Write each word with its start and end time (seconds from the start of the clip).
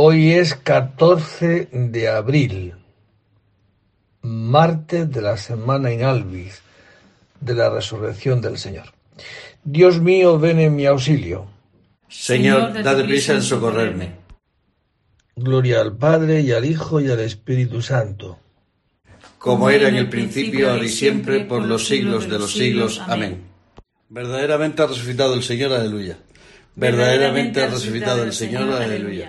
Hoy 0.00 0.30
es 0.30 0.54
14 0.54 1.70
de 1.72 2.08
abril, 2.08 2.74
martes 4.22 5.10
de 5.10 5.20
la 5.20 5.36
semana 5.36 5.92
in 5.92 6.04
albis 6.04 6.62
de 7.40 7.54
la 7.56 7.68
resurrección 7.68 8.40
del 8.40 8.58
Señor. 8.58 8.92
Dios 9.64 10.00
mío, 10.00 10.38
ven 10.38 10.60
en 10.60 10.76
mi 10.76 10.86
auxilio. 10.86 11.50
Señor, 12.08 12.80
date 12.80 13.02
prisa 13.02 13.32
en 13.34 13.42
socorrerme. 13.42 14.12
Gloria 15.34 15.80
al 15.80 15.96
Padre 15.96 16.42
y 16.42 16.52
al 16.52 16.64
Hijo 16.64 17.00
y 17.00 17.10
al 17.10 17.18
Espíritu 17.18 17.82
Santo. 17.82 18.38
Como 19.38 19.68
era 19.68 19.88
en 19.88 19.96
el 19.96 20.08
principio, 20.08 20.70
ahora 20.70 20.84
y 20.84 20.90
siempre, 20.90 21.40
por 21.40 21.64
los 21.64 21.88
siglos 21.88 22.30
de 22.30 22.38
los 22.38 22.52
siglos. 22.52 23.02
Amén. 23.08 23.42
Verdaderamente 24.08 24.80
ha 24.80 24.86
resucitado 24.86 25.34
el 25.34 25.42
Señor, 25.42 25.72
aleluya. 25.72 26.18
Verdaderamente 26.76 27.64
ha 27.64 27.66
resucitado 27.66 28.22
el 28.22 28.32
Señor, 28.32 28.72
aleluya. 28.72 29.28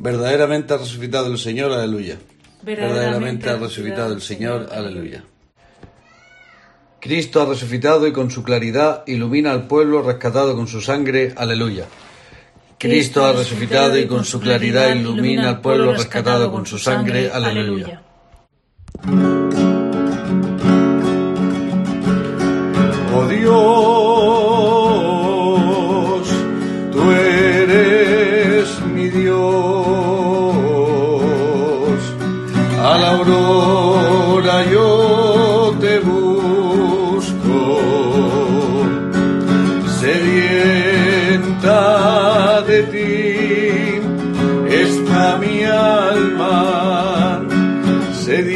Verdaderamente 0.00 0.74
ha 0.74 0.76
resucitado 0.76 1.26
el 1.26 1.38
Señor, 1.38 1.72
aleluya. 1.72 2.18
Verdaderamente 2.62 3.50
ha 3.50 3.56
resucitado 3.56 4.14
el 4.14 4.22
Señor, 4.22 4.68
aleluya. 4.72 5.24
Cristo 7.00 7.42
ha 7.42 7.46
resucitado 7.46 8.06
y 8.06 8.12
con 8.12 8.30
su 8.30 8.44
claridad 8.44 9.02
ilumina 9.08 9.50
al 9.50 9.66
pueblo 9.66 10.02
rescatado 10.02 10.54
con 10.54 10.68
su 10.68 10.80
sangre, 10.80 11.34
aleluya. 11.36 11.86
Cristo 12.78 13.24
ha 13.26 13.32
resucitado 13.32 13.98
y 13.98 14.06
con 14.06 14.24
su 14.24 14.38
claridad 14.38 14.94
ilumina 14.94 15.48
al 15.48 15.60
pueblo 15.60 15.92
rescatado 15.92 16.52
con 16.52 16.64
su 16.64 16.78
sangre, 16.78 17.28
aleluya. 17.32 18.02
Oh 23.16 23.26
Dios, 23.28 24.77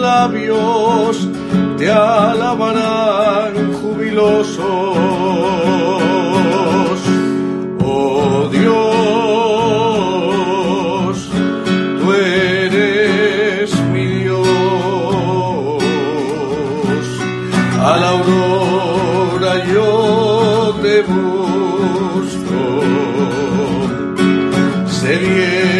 labios 0.00 1.28
te 1.78 1.90
alabarán 1.90 3.72
jubilosos. 3.80 4.58
Oh 7.82 8.48
Dios, 8.50 8.70
tú 12.00 12.12
eres 12.12 13.80
mi 13.92 14.06
Dios. 14.06 14.46
A 17.80 17.96
la 18.00 18.08
aurora 18.10 19.52
yo 19.72 20.74
te 20.82 20.96
busco. 21.02 22.58
Sedienta 24.86 25.79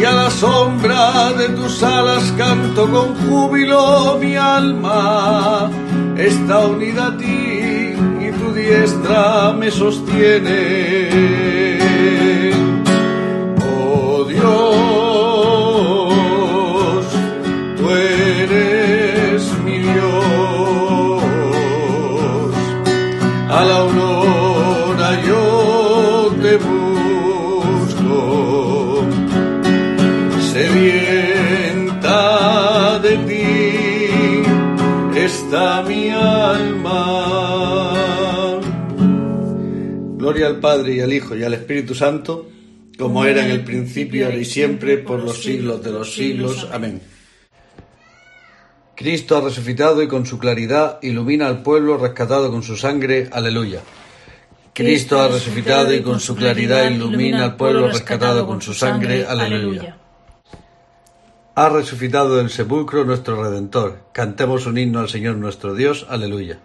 y 0.00 0.04
a 0.04 0.12
la 0.12 0.30
sombra 0.30 1.32
de 1.34 1.48
tus 1.50 1.82
alas 1.82 2.32
canto 2.38 2.88
con 2.90 3.14
júbilo 3.16 4.16
mi 4.18 4.34
alma 4.34 5.70
está 6.16 6.60
unida 6.66 7.08
a 7.08 7.16
ti 7.18 7.94
y 8.20 8.30
tu 8.38 8.52
diestra 8.54 9.52
me 9.52 9.70
sostiene. 9.70 10.60
Oh 13.74 14.24
Dios, 14.24 14.44
tú 17.76 17.90
eres 17.90 19.52
mi 19.64 19.78
Dios. 19.78 21.22
A 23.50 23.64
la 23.64 23.84
está 35.30 35.82
mi 35.82 36.10
alma. 36.10 36.96
Gloria 40.16 40.46
al 40.48 40.60
Padre 40.60 40.94
y 40.94 41.00
al 41.00 41.12
Hijo 41.12 41.36
y 41.36 41.44
al 41.44 41.54
Espíritu 41.54 41.94
Santo, 41.94 42.48
como 42.98 43.24
era 43.24 43.44
en 43.44 43.50
el 43.50 43.64
principio, 43.64 44.26
ahora 44.26 44.38
y 44.38 44.44
siempre, 44.44 44.98
por 44.98 45.22
los 45.22 45.42
siglos 45.42 45.82
de 45.82 45.90
los 45.92 46.12
siglos. 46.14 46.68
Amén. 46.72 47.00
Cristo 48.94 49.38
ha 49.38 49.40
resucitado 49.40 50.02
y 50.02 50.08
con 50.08 50.26
su 50.26 50.38
claridad 50.38 50.98
ilumina 51.00 51.46
al 51.46 51.62
pueblo 51.62 51.96
rescatado 51.96 52.50
con 52.50 52.62
su 52.62 52.76
sangre. 52.76 53.28
Aleluya. 53.32 53.80
Cristo 54.74 55.20
ha 55.20 55.28
resucitado 55.28 55.94
y 55.94 56.02
con 56.02 56.20
su 56.20 56.36
claridad 56.36 56.90
ilumina 56.90 57.44
al 57.44 57.56
pueblo 57.56 57.88
rescatado 57.88 58.46
con 58.46 58.60
su 58.60 58.74
sangre. 58.74 59.24
Aleluya. 59.24 59.99
Ha 61.60 61.68
resucitado 61.68 62.36
del 62.36 62.48
sepulcro 62.48 63.04
nuestro 63.04 63.42
Redentor. 63.42 64.06
Cantemos 64.12 64.64
un 64.64 64.78
himno 64.78 64.98
al 65.00 65.10
Señor 65.10 65.36
nuestro 65.36 65.74
Dios. 65.74 66.06
Aleluya. 66.08 66.58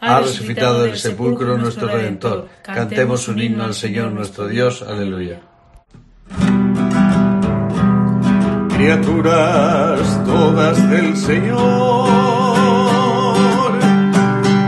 Ha 0.00 0.18
resucitado 0.18 0.82
del 0.82 0.98
sepulcro 0.98 1.56
nuestro 1.56 1.86
Redentor. 1.86 2.48
Cantemos 2.64 3.28
un 3.28 3.40
himno 3.40 3.62
al 3.62 3.74
Señor 3.74 4.10
nuestro 4.10 4.48
Dios. 4.48 4.82
Aleluya. 4.82 5.42
Criaturas 8.74 10.24
todas 10.24 10.90
del 10.90 11.16
Señor, 11.16 12.08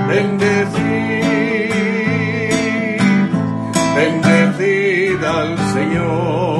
bendecid, 0.06 1.72
bendecid 3.96 5.24
al 5.24 5.58
Señor, 5.72 6.57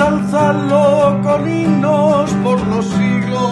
ensalzadlo 0.00 1.20
con 1.22 1.46
himnos 1.46 2.30
por 2.42 2.66
los 2.68 2.86
siglos, 2.86 3.42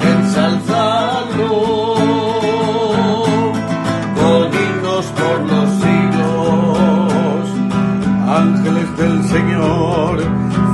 ensalzadlo 0.00 1.48
con 4.16 4.46
himnos 4.58 5.04
por 5.20 5.40
los 5.52 5.68
siglos, 5.84 7.44
ángeles 8.26 8.96
del 8.96 9.22
Señor, 9.24 10.22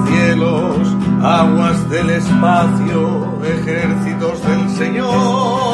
cielos, 0.07 0.97
aguas 1.21 1.91
del 1.91 2.11
espacio, 2.11 3.41
ejércitos 3.43 4.41
del 4.47 4.71
Señor, 4.71 5.66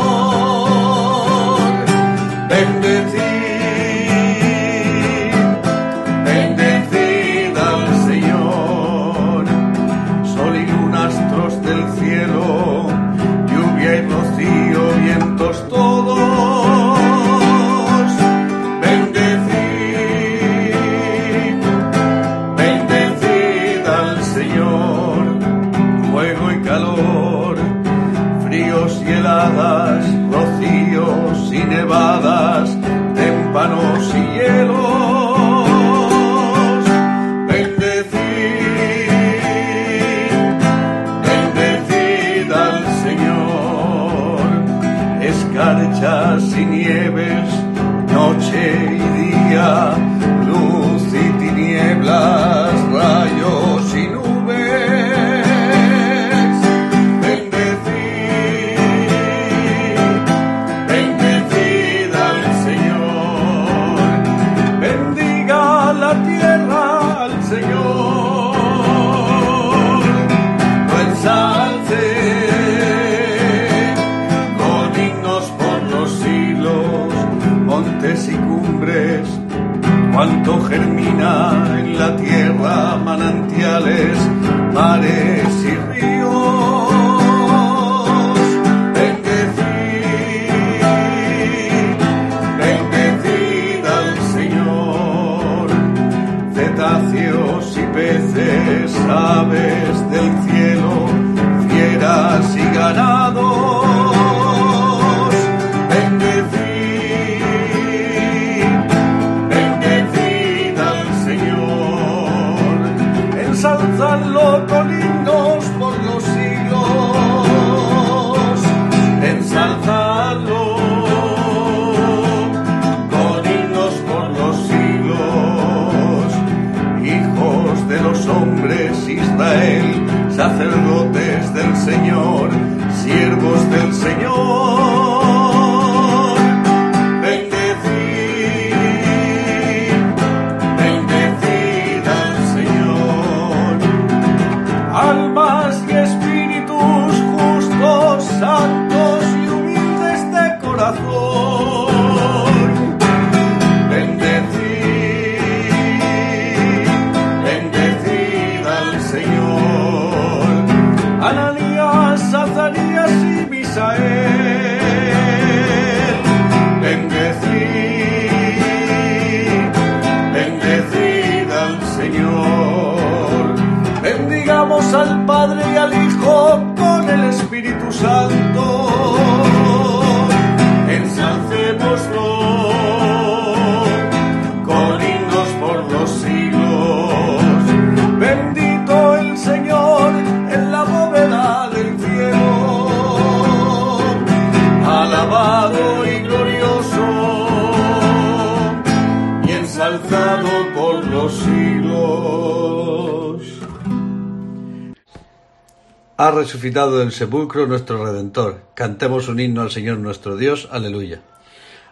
resucitado 206.32 206.98
del 206.98 207.12
sepulcro 207.12 207.66
nuestro 207.66 208.04
Redentor. 208.04 208.62
Cantemos 208.74 209.28
un 209.28 209.40
himno 209.40 209.62
al 209.62 209.70
Señor 209.70 209.98
nuestro 209.98 210.36
Dios. 210.36 210.68
Aleluya. 210.70 211.22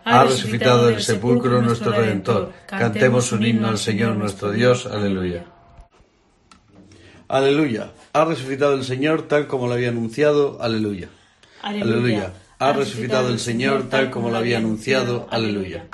Ha 0.04 0.24
resucitado 0.24 0.86
del 0.86 1.02
sepulcro 1.02 1.60
nuestro 1.62 1.92
Redentor. 1.92 2.52
Cantemos 2.66 3.32
un 3.32 3.44
himno 3.44 3.68
al 3.68 3.78
Señor 3.78 4.16
nuestro 4.16 4.50
Dios. 4.50 4.86
Aleluya. 4.86 5.44
Aleluya. 7.28 7.92
Ha 8.12 8.24
resucitado 8.24 8.74
el 8.74 8.84
Señor 8.84 9.22
tal 9.28 9.46
como 9.46 9.68
lo 9.68 9.74
había 9.74 9.90
anunciado. 9.90 10.58
Aleluya. 10.60 11.08
Aleluya. 11.62 12.32
Ha 12.58 12.72
resucitado 12.72 13.28
el 13.28 13.38
Señor 13.38 13.88
tal 13.88 14.10
como 14.10 14.30
lo 14.30 14.36
había 14.36 14.58
anunciado. 14.58 15.28
Aleluya. 15.30 15.86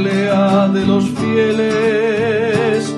Asamblea 0.00 0.68
de 0.68 0.86
los 0.86 1.04
fieles, 1.10 2.94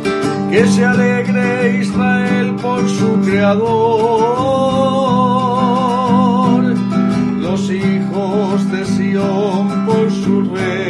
que 0.51 0.67
se 0.67 0.85
alegre 0.85 1.79
Israel 1.81 2.55
por 2.61 2.89
su 2.89 3.21
creador, 3.23 3.73
los 7.41 7.71
hijos 7.71 8.71
de 8.71 8.85
Sión 8.85 9.87
por 9.87 10.11
su 10.11 10.43
rey. 10.55 10.83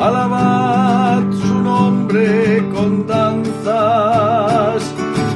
Alabad 0.00 1.22
su 1.32 1.60
nombre 1.62 2.62
con 2.74 3.06
danzas, 3.06 4.82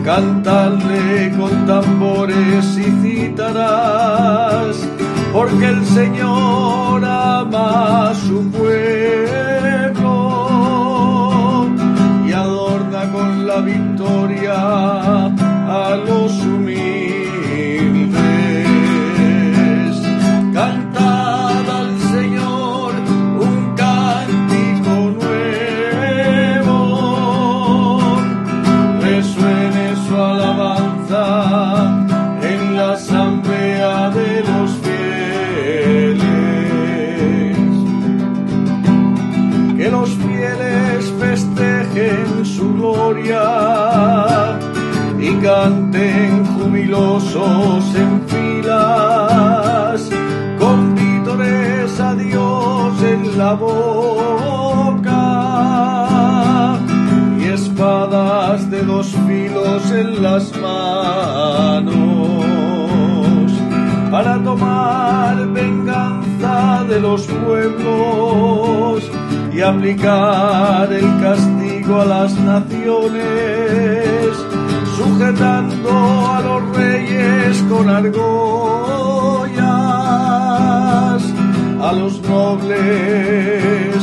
cantadle 0.04 1.32
con 1.38 1.66
tambores 1.66 2.78
y 2.78 2.90
citarás, 3.02 4.76
porque 5.32 5.66
el 5.66 5.84
Señor 5.86 6.77
su 8.26 8.50
pueblo 8.50 9.07
en 47.94 48.22
filas, 48.26 50.10
con 50.58 50.94
vítores 50.94 52.00
a 52.00 52.14
Dios 52.14 53.02
en 53.02 53.38
la 53.38 53.54
boca 53.54 55.18
y 57.38 57.44
espadas 57.44 58.70
de 58.70 58.82
dos 58.82 59.14
filos 59.26 59.90
en 59.92 60.22
las 60.22 60.52
manos 60.56 61.88
para 64.10 64.42
tomar 64.42 65.46
venganza 65.52 66.84
de 66.88 67.00
los 67.00 67.26
pueblos 67.26 69.10
y 69.52 69.60
aplicar 69.60 70.92
el 70.92 71.20
castigo 71.20 72.00
a 72.00 72.04
las 72.04 72.32
naciones, 72.38 73.24
sujetando 75.18 75.90
a 76.28 76.40
los 76.40 76.76
reyes 76.76 77.60
con 77.68 77.88
argollas, 77.90 78.22
a 81.80 81.92
los 81.92 82.20
nobles 82.22 83.96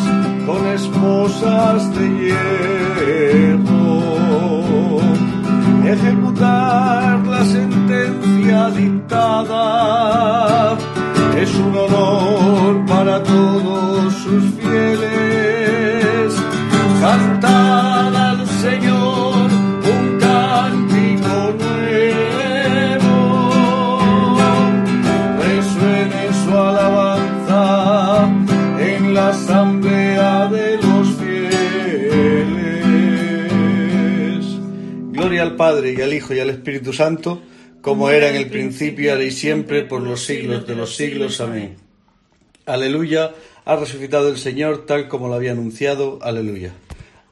con 0.46 0.68
esposas 0.68 1.96
de 1.96 2.10
hierro. 2.20 4.02
Ejecutar 5.86 7.26
la 7.26 7.46
sentencia 7.46 8.70
dictada 8.72 9.64
es 11.38 11.56
un 11.56 11.78
honor 11.78 12.86
para 12.88 13.24
todos 13.24 13.95
al 35.56 35.74
Padre 35.74 35.94
y 35.98 36.02
al 36.02 36.14
Hijo 36.14 36.34
y 36.34 36.40
al 36.42 36.50
Espíritu 36.50 36.92
Santo, 36.92 37.42
como 37.82 38.10
era 38.10 38.30
en 38.30 38.36
el 38.36 38.50
principio, 38.50 39.14
ahora 39.14 39.24
y 39.24 39.32
siempre, 39.32 39.84
por 39.84 40.02
los 40.02 40.26
siglos 40.26 40.68
de 40.68 40.76
los 40.76 40.96
siglos. 40.96 41.40
Amén. 41.40 41.78
Aleluya, 42.66 43.32
ha 43.64 43.76
resucitado 43.78 44.28
el 44.28 44.38
Señor 44.38 44.86
tal 44.86 45.08
como 45.08 45.30
lo 45.30 45.36
había 45.36 45.54
anunciado. 45.54 46.20
Aleluya. 46.22 46.74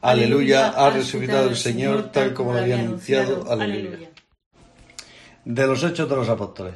Aleluya, 0.01 0.70
ha 0.70 0.89
resucitado 0.89 1.50
el 1.50 1.58
Señor 1.58 2.12
tal 2.13 2.34
como 2.34 2.53
lo 2.53 2.60
había 2.60 2.80
anunciado. 2.80 3.51
Aleluya. 3.51 4.10
De 5.44 5.68
los 5.68 5.84
Hechos 5.84 6.10
de 6.10 6.15
los 6.15 6.30
Apóstoles. 6.30 6.75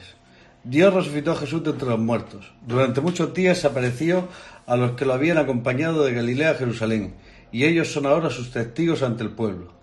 Dios 0.66 0.94
resucitó 0.94 1.32
a 1.32 1.38
Jesús 1.38 1.63
de 1.63 1.70
entre 1.70 1.88
los 1.88 2.00
muertos. 2.00 2.51
Durante 2.66 3.00
muchos 3.00 3.34
días 3.34 3.63
apareció 3.63 4.27
a 4.66 4.75
los 4.75 4.92
que 4.92 5.06
lo 5.06 5.13
habían 5.13 5.38
acompañado 5.38 6.04
de 6.04 6.13
Galilea 6.13 6.51
a 6.51 6.56
Jerusalén, 6.56 7.16
y 7.54 7.63
ellos 7.63 7.94
son 7.94 8.06
ahora 8.06 8.30
sus 8.30 8.51
testigos 8.51 9.01
ante 9.01 9.24
el 9.24 9.30
pueblo. 9.30 9.76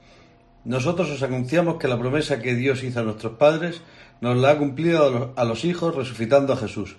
Nosotros 0.64 1.10
os 1.10 1.22
anunciamos 1.22 1.76
que 1.78 1.88
la 1.88 1.98
promesa 1.98 2.40
que 2.40 2.54
Dios 2.54 2.82
hizo 2.82 3.00
a 3.00 3.02
nuestros 3.02 3.36
padres 3.36 3.82
nos 4.20 4.36
la 4.36 4.50
ha 4.50 4.58
cumplido 4.58 5.06
a 5.06 5.10
los, 5.10 5.28
a 5.36 5.44
los 5.44 5.64
hijos 5.64 5.94
resucitando 5.94 6.52
a 6.52 6.56
Jesús. 6.56 6.96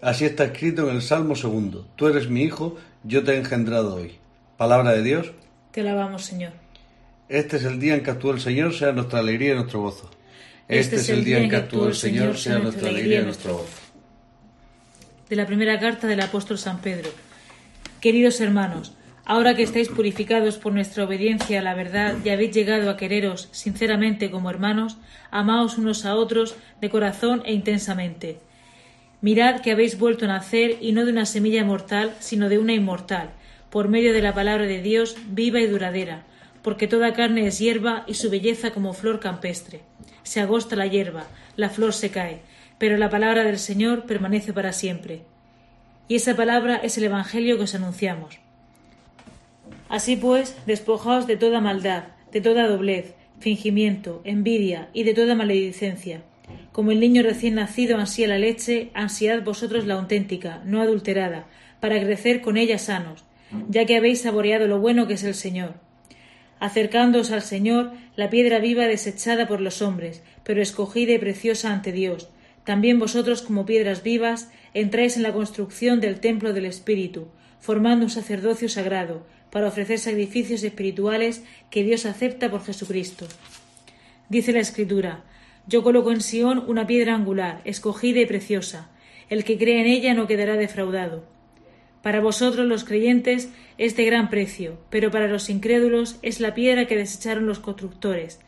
Así 0.00 0.24
está 0.24 0.44
escrito 0.44 0.88
en 0.88 0.96
el 0.96 1.02
Salmo 1.02 1.34
segundo. 1.34 1.86
Tú 1.96 2.08
eres 2.08 2.28
mi 2.28 2.42
hijo, 2.42 2.76
yo 3.04 3.24
te 3.24 3.32
he 3.32 3.38
engendrado 3.38 3.96
hoy. 3.96 4.18
Palabra 4.56 4.92
de 4.92 5.02
Dios. 5.02 5.32
Te 5.72 5.80
alabamos, 5.80 6.24
Señor. 6.24 6.52
Este 7.28 7.56
es 7.56 7.64
el 7.64 7.80
día 7.80 7.94
en 7.94 8.02
que 8.02 8.10
actuó 8.10 8.32
el 8.32 8.40
Señor, 8.40 8.74
sea 8.74 8.92
nuestra 8.92 9.20
alegría 9.20 9.52
y 9.52 9.54
nuestro 9.54 9.80
gozo. 9.80 10.10
Este 10.68 10.96
es 10.96 11.08
el 11.08 11.24
día 11.24 11.38
en 11.38 11.48
que 11.48 11.56
actuó 11.56 11.88
el 11.88 11.94
Señor, 11.94 12.36
sea 12.36 12.58
nuestra 12.58 12.88
alegría 12.88 13.20
y 13.20 13.24
nuestro 13.24 13.54
gozo. 13.54 13.80
De 15.28 15.36
la 15.36 15.46
primera 15.46 15.78
carta 15.78 16.06
del 16.06 16.20
apóstol 16.20 16.58
San 16.58 16.80
Pedro. 16.80 17.10
Queridos 18.00 18.40
hermanos, 18.40 18.94
ahora 19.24 19.54
que 19.54 19.62
estáis 19.62 19.88
purificados 19.88 20.58
por 20.58 20.72
nuestra 20.72 21.04
obediencia 21.04 21.60
a 21.60 21.62
la 21.62 21.74
verdad 21.74 22.16
y 22.24 22.30
habéis 22.30 22.54
llegado 22.54 22.90
a 22.90 22.96
quereros 22.96 23.48
sinceramente 23.52 24.30
como 24.30 24.50
hermanos, 24.50 24.96
amaos 25.30 25.78
unos 25.78 26.04
a 26.04 26.16
otros 26.16 26.56
de 26.80 26.90
corazón 26.90 27.42
e 27.44 27.52
intensamente. 27.52 28.38
Mirad 29.20 29.60
que 29.60 29.70
habéis 29.70 29.98
vuelto 29.98 30.24
a 30.24 30.28
nacer 30.28 30.78
y 30.80 30.92
no 30.92 31.04
de 31.04 31.12
una 31.12 31.26
semilla 31.26 31.64
mortal, 31.64 32.14
sino 32.18 32.48
de 32.48 32.58
una 32.58 32.72
inmortal, 32.72 33.30
por 33.70 33.88
medio 33.88 34.12
de 34.12 34.20
la 34.20 34.34
palabra 34.34 34.66
de 34.66 34.82
Dios 34.82 35.16
viva 35.28 35.60
y 35.60 35.66
duradera, 35.66 36.24
porque 36.62 36.88
toda 36.88 37.12
carne 37.12 37.46
es 37.46 37.58
hierba 37.58 38.04
y 38.08 38.14
su 38.14 38.30
belleza 38.30 38.72
como 38.72 38.92
flor 38.92 39.20
campestre. 39.20 39.82
Se 40.24 40.40
agosta 40.40 40.74
la 40.74 40.86
hierba, 40.86 41.26
la 41.56 41.70
flor 41.70 41.92
se 41.92 42.10
cae, 42.10 42.40
pero 42.78 42.96
la 42.96 43.10
palabra 43.10 43.44
del 43.44 43.60
Señor 43.60 44.06
permanece 44.06 44.52
para 44.52 44.72
siempre. 44.72 45.22
Y 46.08 46.16
esa 46.16 46.34
palabra 46.34 46.76
es 46.76 46.98
el 46.98 47.04
Evangelio 47.04 47.56
que 47.56 47.64
os 47.64 47.74
anunciamos. 47.76 48.41
Así 49.92 50.16
pues, 50.16 50.56
despojaos 50.64 51.26
de 51.26 51.36
toda 51.36 51.60
maldad, 51.60 52.04
de 52.32 52.40
toda 52.40 52.66
doblez, 52.66 53.12
fingimiento, 53.40 54.22
envidia 54.24 54.88
y 54.94 55.02
de 55.02 55.12
toda 55.12 55.34
maledicencia. 55.34 56.22
Como 56.72 56.92
el 56.92 57.00
niño 57.00 57.22
recién 57.22 57.56
nacido 57.56 57.98
ansía 57.98 58.26
la 58.26 58.38
leche, 58.38 58.88
ansiad 58.94 59.42
vosotros 59.42 59.86
la 59.86 59.96
auténtica, 59.96 60.62
no 60.64 60.80
adulterada, 60.80 61.44
para 61.78 62.00
crecer 62.00 62.40
con 62.40 62.56
ella 62.56 62.78
sanos, 62.78 63.22
ya 63.68 63.84
que 63.84 63.98
habéis 63.98 64.22
saboreado 64.22 64.66
lo 64.66 64.80
bueno 64.80 65.06
que 65.06 65.12
es 65.12 65.24
el 65.24 65.34
Señor. 65.34 65.74
Acercándoos 66.58 67.30
al 67.30 67.42
Señor, 67.42 67.92
la 68.16 68.30
piedra 68.30 68.60
viva 68.60 68.86
desechada 68.86 69.46
por 69.46 69.60
los 69.60 69.82
hombres, 69.82 70.22
pero 70.42 70.62
escogida 70.62 71.12
y 71.12 71.18
preciosa 71.18 71.70
ante 71.70 71.92
Dios. 71.92 72.30
También 72.64 72.98
vosotros, 72.98 73.42
como 73.42 73.66
piedras 73.66 74.02
vivas, 74.02 74.50
entráis 74.72 75.18
en 75.18 75.22
la 75.22 75.34
construcción 75.34 76.00
del 76.00 76.18
templo 76.18 76.54
del 76.54 76.64
Espíritu, 76.64 77.28
formando 77.60 78.06
un 78.06 78.10
sacerdocio 78.10 78.70
sagrado, 78.70 79.26
para 79.52 79.68
ofrecer 79.68 79.98
sacrificios 79.98 80.62
espirituales 80.64 81.44
que 81.70 81.84
Dios 81.84 82.06
acepta 82.06 82.50
por 82.50 82.64
Jesucristo. 82.64 83.26
Dice 84.30 84.50
la 84.50 84.60
Escritura, 84.60 85.24
Yo 85.66 85.82
coloco 85.82 86.10
en 86.10 86.22
Sión 86.22 86.64
una 86.66 86.86
piedra 86.86 87.14
angular, 87.14 87.60
escogida 87.66 88.20
y 88.20 88.26
preciosa. 88.26 88.90
El 89.28 89.44
que 89.44 89.58
cree 89.58 89.82
en 89.82 89.86
ella 89.86 90.14
no 90.14 90.26
quedará 90.26 90.56
defraudado. 90.56 91.24
Para 92.00 92.22
vosotros 92.22 92.66
los 92.66 92.84
creyentes 92.84 93.50
es 93.76 93.94
de 93.94 94.06
gran 94.06 94.30
precio, 94.30 94.78
pero 94.88 95.10
para 95.10 95.28
los 95.28 95.50
incrédulos 95.50 96.18
es 96.22 96.40
la 96.40 96.54
piedra 96.54 96.86
que 96.86 96.96
desecharon 96.96 97.46
los 97.46 97.58
constructores. 97.58 98.40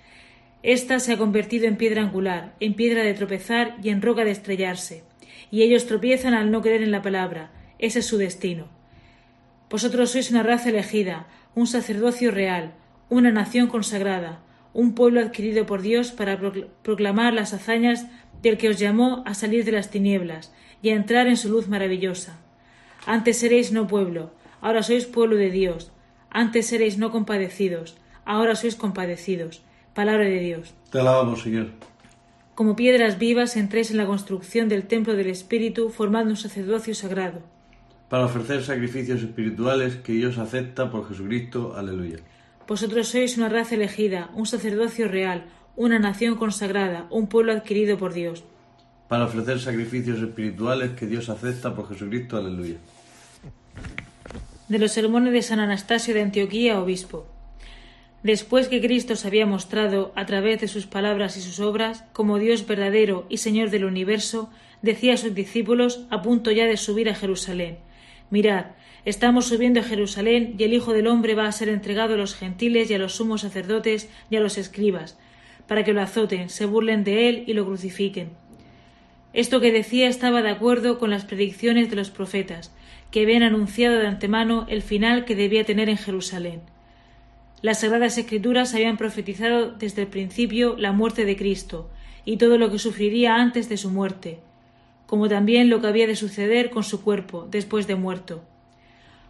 Esta 0.62 1.00
se 1.00 1.12
ha 1.12 1.18
convertido 1.18 1.66
en 1.66 1.76
piedra 1.76 2.00
angular, 2.00 2.54
en 2.60 2.72
piedra 2.72 3.02
de 3.02 3.12
tropezar 3.12 3.76
y 3.82 3.90
en 3.90 4.00
roca 4.00 4.24
de 4.24 4.30
estrellarse. 4.30 5.04
Y 5.50 5.60
ellos 5.60 5.86
tropiezan 5.86 6.32
al 6.32 6.50
no 6.50 6.62
creer 6.62 6.82
en 6.82 6.90
la 6.92 7.02
palabra. 7.02 7.52
Ese 7.78 7.98
es 7.98 8.06
su 8.06 8.16
destino. 8.16 8.70
Vosotros 9.74 10.12
sois 10.12 10.30
una 10.30 10.44
raza 10.44 10.68
elegida, 10.68 11.26
un 11.56 11.66
sacerdocio 11.66 12.30
real, 12.30 12.74
una 13.08 13.32
nación 13.32 13.66
consagrada, 13.66 14.38
un 14.72 14.94
pueblo 14.94 15.18
adquirido 15.20 15.66
por 15.66 15.82
Dios 15.82 16.12
para 16.12 16.38
proclamar 16.84 17.34
las 17.34 17.52
hazañas 17.52 18.06
del 18.40 18.56
que 18.56 18.68
os 18.68 18.78
llamó 18.78 19.24
a 19.26 19.34
salir 19.34 19.64
de 19.64 19.72
las 19.72 19.90
tinieblas 19.90 20.52
y 20.80 20.90
a 20.90 20.94
entrar 20.94 21.26
en 21.26 21.36
su 21.36 21.48
luz 21.48 21.66
maravillosa. 21.66 22.38
Antes 23.04 23.38
seréis 23.38 23.72
no 23.72 23.88
pueblo, 23.88 24.30
ahora 24.60 24.84
sois 24.84 25.06
pueblo 25.06 25.34
de 25.34 25.50
Dios. 25.50 25.90
Antes 26.30 26.68
seréis 26.68 26.96
no 26.96 27.10
compadecidos, 27.10 27.96
ahora 28.24 28.54
sois 28.54 28.76
compadecidos. 28.76 29.64
Palabra 29.92 30.26
de 30.26 30.38
Dios. 30.38 30.72
Te 30.92 31.00
alabamos, 31.00 31.42
Señor. 31.42 31.70
Como 32.54 32.76
piedras 32.76 33.18
vivas 33.18 33.56
entréis 33.56 33.90
en 33.90 33.96
la 33.96 34.06
construcción 34.06 34.68
del 34.68 34.86
templo 34.86 35.16
del 35.16 35.30
Espíritu, 35.30 35.88
formando 35.88 36.30
un 36.30 36.36
sacerdocio 36.36 36.94
sagrado. 36.94 37.53
Para 38.08 38.26
ofrecer 38.26 38.62
sacrificios 38.62 39.22
espirituales 39.22 39.96
que 39.96 40.12
Dios 40.12 40.38
acepta 40.38 40.90
por 40.90 41.08
Jesucristo. 41.08 41.74
Aleluya. 41.76 42.18
Vosotros 42.66 43.08
sois 43.08 43.36
una 43.36 43.48
raza 43.48 43.74
elegida, 43.74 44.30
un 44.34 44.46
sacerdocio 44.46 45.08
real, 45.08 45.44
una 45.76 45.98
nación 45.98 46.36
consagrada, 46.36 47.06
un 47.10 47.26
pueblo 47.26 47.52
adquirido 47.52 47.98
por 47.98 48.14
Dios. 48.14 48.44
Para 49.08 49.24
ofrecer 49.24 49.60
sacrificios 49.60 50.20
espirituales 50.20 50.92
que 50.92 51.06
Dios 51.06 51.28
acepta 51.28 51.74
por 51.74 51.88
Jesucristo. 51.88 52.36
Aleluya. 52.36 52.76
De 54.68 54.78
los 54.78 54.92
sermones 54.92 55.32
de 55.32 55.42
San 55.42 55.60
Anastasio 55.60 56.14
de 56.14 56.22
Antioquía, 56.22 56.80
obispo. 56.80 57.26
Después 58.22 58.68
que 58.68 58.80
Cristo 58.80 59.16
se 59.16 59.28
había 59.28 59.44
mostrado, 59.44 60.12
a 60.16 60.24
través 60.24 60.58
de 60.62 60.68
sus 60.68 60.86
palabras 60.86 61.36
y 61.36 61.42
sus 61.42 61.60
obras, 61.60 62.04
como 62.14 62.38
Dios 62.38 62.66
verdadero 62.66 63.26
y 63.28 63.36
Señor 63.36 63.68
del 63.68 63.84
universo, 63.84 64.48
decía 64.80 65.12
a 65.12 65.18
sus 65.18 65.34
discípulos, 65.34 66.06
a 66.08 66.22
punto 66.22 66.50
ya 66.50 66.64
de 66.64 66.78
subir 66.78 67.10
a 67.10 67.14
Jerusalén, 67.14 67.76
Mirad, 68.30 68.66
estamos 69.04 69.46
subiendo 69.46 69.80
a 69.80 69.84
Jerusalén 69.84 70.54
y 70.58 70.64
el 70.64 70.72
Hijo 70.72 70.92
del 70.92 71.06
Hombre 71.06 71.34
va 71.34 71.46
a 71.46 71.52
ser 71.52 71.68
entregado 71.68 72.14
a 72.14 72.16
los 72.16 72.34
gentiles 72.34 72.90
y 72.90 72.94
a 72.94 72.98
los 72.98 73.14
sumos 73.14 73.42
sacerdotes 73.42 74.08
y 74.30 74.36
a 74.36 74.40
los 74.40 74.58
escribas, 74.58 75.18
para 75.66 75.84
que 75.84 75.92
lo 75.92 76.00
azoten, 76.00 76.48
se 76.48 76.66
burlen 76.66 77.04
de 77.04 77.28
él 77.28 77.44
y 77.46 77.52
lo 77.52 77.64
crucifiquen. 77.64 78.30
Esto 79.32 79.60
que 79.60 79.72
decía 79.72 80.08
estaba 80.08 80.42
de 80.42 80.50
acuerdo 80.50 80.98
con 80.98 81.10
las 81.10 81.24
predicciones 81.24 81.90
de 81.90 81.96
los 81.96 82.10
profetas, 82.10 82.72
que 83.10 83.22
habían 83.22 83.42
anunciado 83.42 83.98
de 83.98 84.06
antemano 84.06 84.66
el 84.68 84.82
final 84.82 85.24
que 85.24 85.36
debía 85.36 85.64
tener 85.64 85.88
en 85.88 85.98
Jerusalén. 85.98 86.62
Las 87.62 87.80
Sagradas 87.80 88.18
Escrituras 88.18 88.74
habían 88.74 88.96
profetizado 88.96 89.70
desde 89.72 90.02
el 90.02 90.08
principio 90.08 90.76
la 90.78 90.92
muerte 90.92 91.24
de 91.24 91.36
Cristo 91.36 91.90
y 92.24 92.36
todo 92.36 92.58
lo 92.58 92.70
que 92.70 92.78
sufriría 92.78 93.36
antes 93.36 93.68
de 93.68 93.76
su 93.76 93.90
muerte, 93.90 94.38
como 95.14 95.28
también 95.28 95.70
lo 95.70 95.80
que 95.80 95.86
había 95.86 96.08
de 96.08 96.16
suceder 96.16 96.70
con 96.70 96.82
su 96.82 97.04
cuerpo 97.04 97.46
después 97.48 97.86
de 97.86 97.94
muerto. 97.94 98.42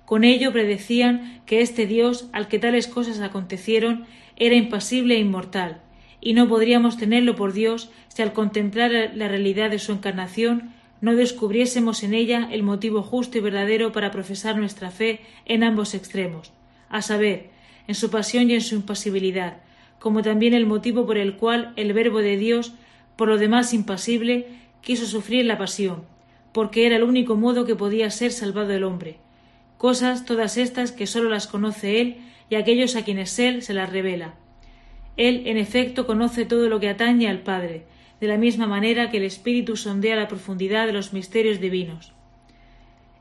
Con 0.07 0.25
ello 0.25 0.51
predecían 0.51 1.43
que 1.45 1.61
este 1.61 1.87
Dios, 1.87 2.31
al 2.33 2.49
que 2.49 2.59
tales 2.59 2.87
cosas 2.87 3.21
acontecieron, 3.21 4.07
era 4.37 4.55
impasible 4.55 5.17
e 5.17 5.19
inmortal, 5.19 5.83
y 6.23 6.33
no 6.33 6.49
podríamos 6.49 6.97
tenerlo 6.97 7.35
por 7.35 7.53
Dios 7.53 7.91
si 8.09 8.23
al 8.23 8.33
contemplar 8.33 9.11
la 9.15 9.29
realidad 9.29 9.71
de 9.71 9.79
su 9.79 9.93
encarnación 9.93 10.73
no 11.03 11.17
descubriésemos 11.17 12.03
en 12.03 12.15
ella 12.15 12.49
el 12.51 12.63
motivo 12.63 13.03
justo 13.03 13.37
y 13.37 13.43
verdadero 13.43 13.93
para 13.93 14.11
profesar 14.11 14.57
nuestra 14.57 14.91
fe 14.91 15.21
en 15.45 15.63
ambos 15.65 15.93
extremos, 15.93 16.51
a 16.89 17.03
saber, 17.03 17.51
en 17.89 17.95
su 17.95 18.09
pasión 18.09 18.51
y 18.51 18.55
en 18.55 18.63
su 18.63 18.75
impasibilidad, 18.75 19.59
como 19.99 20.23
también 20.23 20.55
el 20.55 20.65
motivo 20.65 21.05
por 21.05 21.19
el 21.19 21.37
cual 21.37 21.75
el 21.77 21.93
Verbo 21.93 22.21
de 22.21 22.39
Dios, 22.39 22.73
por 23.17 23.29
lo 23.29 23.37
demás 23.37 23.75
impasible, 23.75 24.64
quiso 24.85 25.07
sufrir 25.07 25.45
la 25.47 25.59
pasión, 25.59 26.05
porque 26.53 26.87
era 26.87 26.97
el 26.97 27.03
único 27.03 27.35
modo 27.35 27.65
que 27.65 27.75
podía 27.75 28.11
ser 28.11 28.31
salvado 28.31 28.73
el 28.73 28.85
hombre. 28.85 29.17
Cosas 29.79 30.25
todas 30.25 30.57
estas 30.57 30.93
que 30.93 31.07
sólo 31.07 31.29
las 31.29 31.47
conoce 31.47 32.01
Él 32.01 32.19
y 32.49 32.55
aquellos 32.55 32.95
a 32.95 33.05
quienes 33.05 33.39
Él 33.39 33.63
se 33.63 33.75
las 33.75 33.91
revela. 33.91 34.37
Él, 35.17 35.43
en 35.47 35.57
efecto, 35.57 36.07
conoce 36.07 36.45
todo 36.45 36.69
lo 36.69 36.81
que 36.81 36.89
atañe 36.89 37.29
al 37.29 37.41
Padre, 37.41 37.87
de 38.21 38.29
la 38.29 38.39
misma 38.39 38.67
manera 38.67 39.11
que 39.11 39.17
el 39.17 39.25
Espíritu 39.25 39.77
sondea 39.77 40.17
la 40.17 40.29
profundidad 40.29 40.87
de 40.87 40.93
los 40.93 41.13
misterios 41.13 41.61
divinos. 41.61 42.13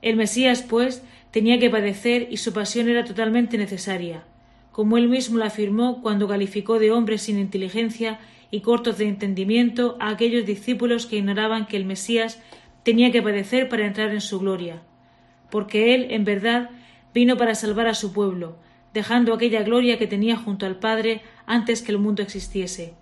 El 0.02 0.16
Mesías, 0.16 0.62
pues, 0.62 1.04
tenía 1.32 1.60
que 1.60 1.70
padecer 1.70 2.28
y 2.30 2.38
su 2.38 2.54
pasión 2.54 2.90
era 2.90 3.06
totalmente 3.06 3.58
necesaria, 3.58 4.24
como 4.72 4.98
él 4.98 5.08
mismo 5.08 5.38
lo 5.38 5.46
afirmó 5.46 6.02
cuando 6.02 6.28
calificó 6.28 6.78
de 6.78 6.92
hombres 6.92 7.22
sin 7.22 7.40
inteligencia 7.40 8.20
y 8.54 8.62
cortos 8.62 9.00
de 9.00 9.08
entendimiento 9.08 9.98
a 10.00 10.10
aquellos 10.10 10.46
discípulos 10.46 11.08
que 11.08 11.18
ignoraban 11.18 11.66
que 11.66 11.76
el 11.76 11.86
Mesías 11.86 12.40
tenía 12.84 13.12
que 13.12 13.24
padecer 13.24 13.68
para 13.68 13.88
entrar 13.88 14.12
en 14.12 14.22
su 14.22 14.40
gloria, 14.40 14.84
porque 15.50 15.96
él, 15.96 16.06
en 16.12 16.24
verdad, 16.24 16.70
vino 17.16 17.36
para 17.36 17.56
salvar 17.56 17.88
a 17.88 17.96
su 17.96 18.14
pueblo, 18.14 18.56
dejando 18.94 19.34
aquella 19.34 19.64
gloria 19.64 19.98
que 19.98 20.06
tenía 20.06 20.38
junto 20.38 20.68
al 20.68 20.76
Padre 20.76 21.24
antes 21.48 21.82
que 21.82 21.92
el 21.92 21.98
mundo 21.98 22.22
existiese. 22.22 22.94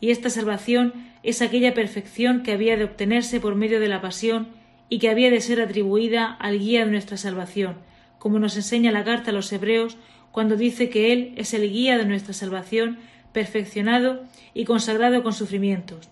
Y 0.00 0.12
esta 0.12 0.30
salvación 0.30 0.94
es 1.22 1.42
aquella 1.42 1.74
perfección 1.74 2.42
que 2.42 2.52
había 2.52 2.78
de 2.78 2.84
obtenerse 2.84 3.38
por 3.38 3.54
medio 3.54 3.80
de 3.80 3.88
la 3.88 4.00
pasión 4.00 4.48
y 4.88 4.98
que 4.98 5.10
había 5.10 5.30
de 5.30 5.42
ser 5.42 5.60
atribuida 5.60 6.32
al 6.40 6.58
guía 6.58 6.86
de 6.86 6.90
nuestra 6.90 7.18
salvación, 7.18 7.76
como 8.18 8.38
nos 8.38 8.56
enseña 8.56 8.92
la 8.92 9.04
carta 9.04 9.30
a 9.30 9.34
los 9.34 9.52
hebreos 9.52 9.98
cuando 10.32 10.56
dice 10.56 10.88
que 10.88 11.12
Él 11.12 11.34
es 11.36 11.52
el 11.52 11.70
guía 11.70 11.98
de 11.98 12.06
nuestra 12.06 12.32
salvación, 12.32 12.98
perfeccionado 13.36 14.22
y 14.54 14.64
consagrado 14.64 15.22
con 15.22 15.34
sufrimientos. 15.34 16.08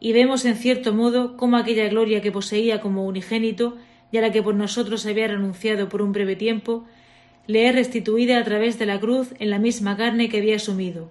Y 0.00 0.12
vemos 0.12 0.44
en 0.46 0.56
cierto 0.56 0.92
modo 0.92 1.36
cómo 1.36 1.56
aquella 1.56 1.88
gloria 1.88 2.22
que 2.22 2.32
poseía 2.32 2.80
como 2.80 3.06
unigénito 3.06 3.76
y 4.10 4.16
a 4.18 4.22
la 4.22 4.32
que 4.32 4.42
por 4.42 4.56
nosotros 4.56 5.06
había 5.06 5.28
renunciado 5.28 5.88
por 5.88 6.02
un 6.02 6.10
breve 6.10 6.34
tiempo, 6.34 6.84
le 7.46 7.68
es 7.68 7.74
restituida 7.76 8.40
a 8.40 8.42
través 8.42 8.80
de 8.80 8.86
la 8.86 8.98
cruz 8.98 9.32
en 9.38 9.50
la 9.50 9.60
misma 9.60 9.96
carne 9.96 10.28
que 10.28 10.38
había 10.38 10.56
asumido. 10.56 11.08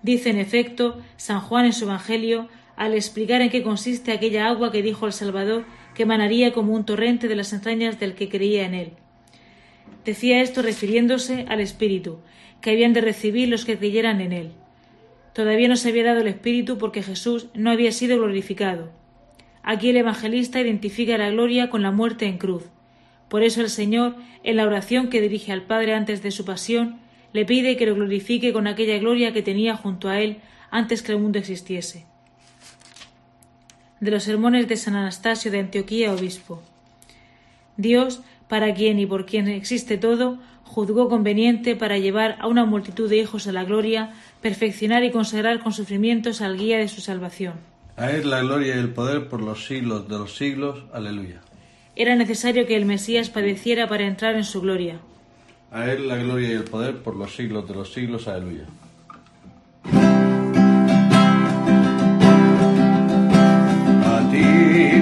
Dice 0.00 0.30
en 0.30 0.38
efecto 0.38 0.98
San 1.18 1.40
Juan 1.40 1.66
en 1.66 1.74
su 1.74 1.84
Evangelio 1.84 2.48
al 2.74 2.94
explicar 2.94 3.42
en 3.42 3.50
qué 3.50 3.62
consiste 3.62 4.12
aquella 4.12 4.48
agua 4.48 4.72
que 4.72 4.80
dijo 4.80 5.04
al 5.04 5.12
Salvador 5.12 5.66
que 5.94 6.04
emanaría 6.04 6.54
como 6.54 6.72
un 6.72 6.86
torrente 6.86 7.28
de 7.28 7.36
las 7.36 7.52
entrañas 7.52 8.00
del 8.00 8.14
que 8.14 8.30
creía 8.30 8.64
en 8.64 8.72
él. 8.72 8.92
Decía 10.06 10.40
esto 10.40 10.62
refiriéndose 10.62 11.44
al 11.50 11.60
Espíritu, 11.60 12.20
que 12.60 12.70
habían 12.70 12.92
de 12.92 13.00
recibir 13.00 13.48
los 13.48 13.64
que 13.64 13.78
creyeran 13.78 14.20
en 14.20 14.32
él. 14.32 14.52
Todavía 15.32 15.68
no 15.68 15.76
se 15.76 15.90
había 15.90 16.04
dado 16.04 16.20
el 16.20 16.28
Espíritu 16.28 16.78
porque 16.78 17.02
Jesús 17.02 17.48
no 17.54 17.70
había 17.70 17.92
sido 17.92 18.16
glorificado. 18.18 18.90
Aquí 19.62 19.90
el 19.90 19.96
evangelista 19.96 20.60
identifica 20.60 21.18
la 21.18 21.30
gloria 21.30 21.70
con 21.70 21.82
la 21.82 21.90
muerte 21.90 22.26
en 22.26 22.38
cruz. 22.38 22.64
Por 23.28 23.42
eso 23.42 23.60
el 23.60 23.68
Señor, 23.68 24.16
en 24.42 24.56
la 24.56 24.66
oración 24.66 25.08
que 25.08 25.20
dirige 25.20 25.52
al 25.52 25.62
Padre 25.62 25.94
antes 25.94 26.22
de 26.22 26.30
su 26.30 26.44
pasión, 26.44 26.98
le 27.32 27.44
pide 27.44 27.76
que 27.76 27.86
lo 27.86 27.94
glorifique 27.94 28.52
con 28.52 28.66
aquella 28.66 28.98
gloria 28.98 29.32
que 29.32 29.42
tenía 29.42 29.76
junto 29.76 30.08
a 30.08 30.20
él 30.20 30.38
antes 30.70 31.02
que 31.02 31.12
el 31.12 31.18
mundo 31.18 31.38
existiese. 31.38 32.06
De 34.00 34.10
los 34.10 34.22
sermones 34.22 34.68
de 34.68 34.76
San 34.76 34.96
Anastasio 34.96 35.50
de 35.50 35.60
Antioquía, 35.60 36.12
obispo. 36.12 36.62
Dios 37.76 38.22
para 38.48 38.72
quien 38.72 38.98
y 38.98 39.06
por 39.06 39.26
quien 39.26 39.48
existe 39.48 39.98
todo, 39.98 40.38
juzgó 40.68 41.08
conveniente 41.08 41.74
para 41.74 41.98
llevar 41.98 42.36
a 42.40 42.46
una 42.46 42.64
multitud 42.64 43.08
de 43.08 43.16
hijos 43.16 43.46
a 43.46 43.52
la 43.52 43.64
gloria, 43.64 44.12
perfeccionar 44.42 45.02
y 45.02 45.10
consagrar 45.10 45.60
con 45.60 45.72
sufrimientos 45.72 46.40
al 46.42 46.58
guía 46.58 46.78
de 46.78 46.88
su 46.88 47.00
salvación. 47.00 47.54
A 47.96 48.10
él 48.12 48.30
la 48.30 48.42
gloria 48.42 48.76
y 48.76 48.78
el 48.78 48.90
poder 48.90 49.28
por 49.28 49.42
los 49.42 49.66
siglos 49.66 50.08
de 50.08 50.18
los 50.18 50.36
siglos. 50.36 50.84
Aleluya. 50.92 51.40
Era 51.96 52.14
necesario 52.14 52.66
que 52.66 52.76
el 52.76 52.84
Mesías 52.84 53.30
padeciera 53.30 53.88
para 53.88 54.06
entrar 54.06 54.36
en 54.36 54.44
su 54.44 54.60
gloria. 54.60 55.00
A 55.72 55.90
él 55.90 56.06
la 56.06 56.16
gloria 56.16 56.50
y 56.50 56.52
el 56.52 56.64
poder 56.64 56.98
por 56.98 57.16
los 57.16 57.34
siglos 57.34 57.66
de 57.66 57.74
los 57.74 57.92
siglos. 57.92 58.28
Aleluya. 58.28 58.66
A 64.04 64.30
ti 64.30 64.44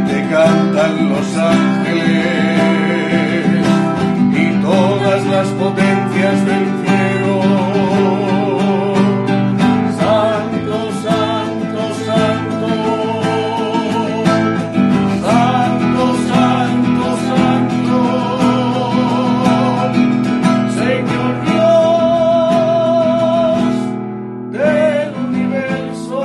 te 0.09 0.29
cantan 0.31 1.11
los 1.11 1.37
las 5.37 5.49
potencias 5.49 6.37
del 6.47 6.67
cielo. 6.83 7.35
Santo, 10.01 10.77
santo, 11.05 11.81
santo. 12.07 12.71
Santo, 15.27 16.05
santo, 16.31 17.07
santo. 17.29 17.99
Señor 20.81 21.33
Dios 21.51 22.57
del 24.57 25.11
universo. 25.29 26.21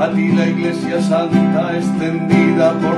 A 0.00 0.04
ti 0.14 0.26
la 0.32 0.44
Iglesia 0.46 0.98
Santa 1.02 1.62
extendida 1.76 2.66
por 2.80 2.96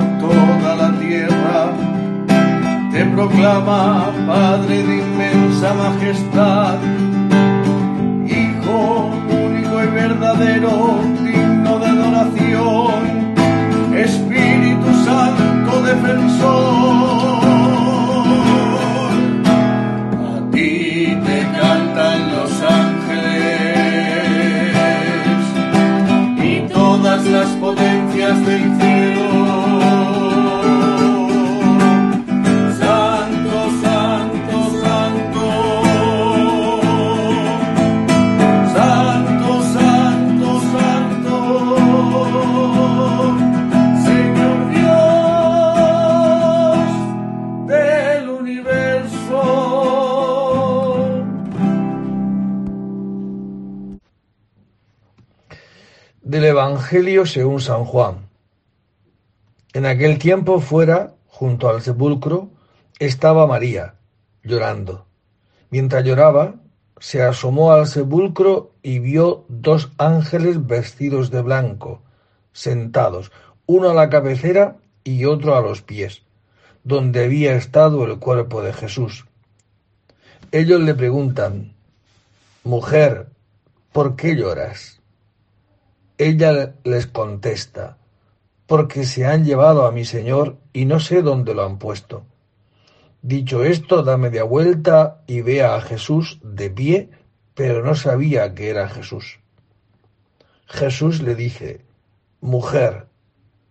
proclama 3.17 4.13
Padre 4.27 4.83
de 4.83 4.97
inmensa 4.97 5.73
majestad, 5.73 6.77
Hijo 8.27 9.09
único 9.47 9.83
y 9.83 9.87
verdadero, 9.87 10.99
digno 11.23 11.79
de 11.79 11.87
adoración, 11.87 12.93
Espíritu 13.95 14.89
Santo 15.03 15.81
defensor. 15.81 17.37
A 20.33 20.51
ti 20.51 21.17
te 21.25 21.37
Evangelio 56.87 57.25
según 57.25 57.59
San 57.59 57.83
Juan. 57.83 58.29
En 59.73 59.85
aquel 59.85 60.17
tiempo 60.19 60.61
fuera, 60.61 61.15
junto 61.25 61.67
al 61.67 61.81
sepulcro, 61.81 62.49
estaba 62.97 63.45
María, 63.45 63.95
llorando. 64.41 65.05
Mientras 65.69 66.05
lloraba, 66.05 66.55
se 66.97 67.21
asomó 67.21 67.73
al 67.73 67.87
sepulcro 67.87 68.71
y 68.83 68.99
vio 68.99 69.43
dos 69.49 69.91
ángeles 69.97 70.65
vestidos 70.65 71.29
de 71.29 71.41
blanco, 71.41 72.03
sentados, 72.53 73.33
uno 73.65 73.89
a 73.89 73.93
la 73.93 74.09
cabecera 74.09 74.77
y 75.03 75.25
otro 75.25 75.57
a 75.57 75.61
los 75.61 75.81
pies, 75.81 76.21
donde 76.85 77.25
había 77.25 77.57
estado 77.57 78.05
el 78.05 78.17
cuerpo 78.17 78.61
de 78.61 78.71
Jesús. 78.71 79.25
Ellos 80.53 80.79
le 80.79 80.95
preguntan, 80.95 81.73
Mujer, 82.63 83.27
¿por 83.91 84.15
qué 84.15 84.37
lloras? 84.37 85.01
Ella 86.17 86.73
les 86.83 87.05
contesta, 87.07 87.97
porque 88.65 89.05
se 89.05 89.25
han 89.25 89.45
llevado 89.45 89.85
a 89.85 89.91
mi 89.91 90.03
señor 90.03 90.57
y 90.73 90.85
no 90.85 90.99
sé 90.99 91.21
dónde 91.21 91.53
lo 91.53 91.63
han 91.63 91.77
puesto. 91.77 92.25
Dicho 93.21 93.63
esto, 93.63 94.03
da 94.03 94.17
media 94.17 94.43
vuelta 94.43 95.21
y 95.27 95.41
ve 95.41 95.63
a 95.63 95.79
Jesús 95.81 96.39
de 96.43 96.69
pie, 96.69 97.09
pero 97.53 97.83
no 97.83 97.95
sabía 97.95 98.53
que 98.55 98.69
era 98.69 98.89
Jesús. 98.89 99.39
Jesús 100.65 101.21
le 101.21 101.35
dice, 101.35 101.81
Mujer, 102.41 103.07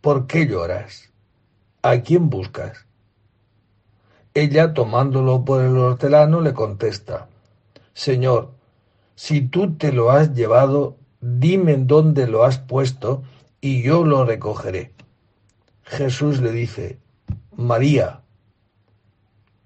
¿por 0.01 0.27
qué 0.27 0.47
lloras? 0.47 1.13
¿A 1.83 2.01
quién 2.01 2.31
buscas? 2.31 2.87
Ella, 4.35 4.75
tomándolo 4.75 5.45
por 5.45 5.63
el 5.63 5.77
hortelano, 5.79 6.41
le 6.41 6.53
contesta, 6.53 7.29
Señor, 7.95 8.53
si 9.15 9.41
tú 9.41 9.77
te 9.77 9.93
lo 9.93 10.11
has 10.11 10.35
llevado, 10.35 10.99
dime 11.21 11.77
dónde 11.77 12.27
lo 12.27 12.45
has 12.45 12.59
puesto 12.59 13.23
y 13.61 13.83
yo 13.83 14.05
lo 14.05 14.25
recogeré. 14.25 14.93
Jesús 15.83 16.41
le 16.41 16.53
dice, 16.53 16.99
María. 17.57 18.23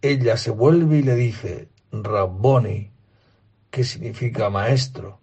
Ella 0.02 0.36
se 0.36 0.50
vuelve 0.50 0.98
y 0.98 1.02
le 1.02 1.14
dice, 1.14 1.68
Rabboni, 1.92 2.90
que 3.70 3.84
significa 3.84 4.48
maestro. 4.48 5.18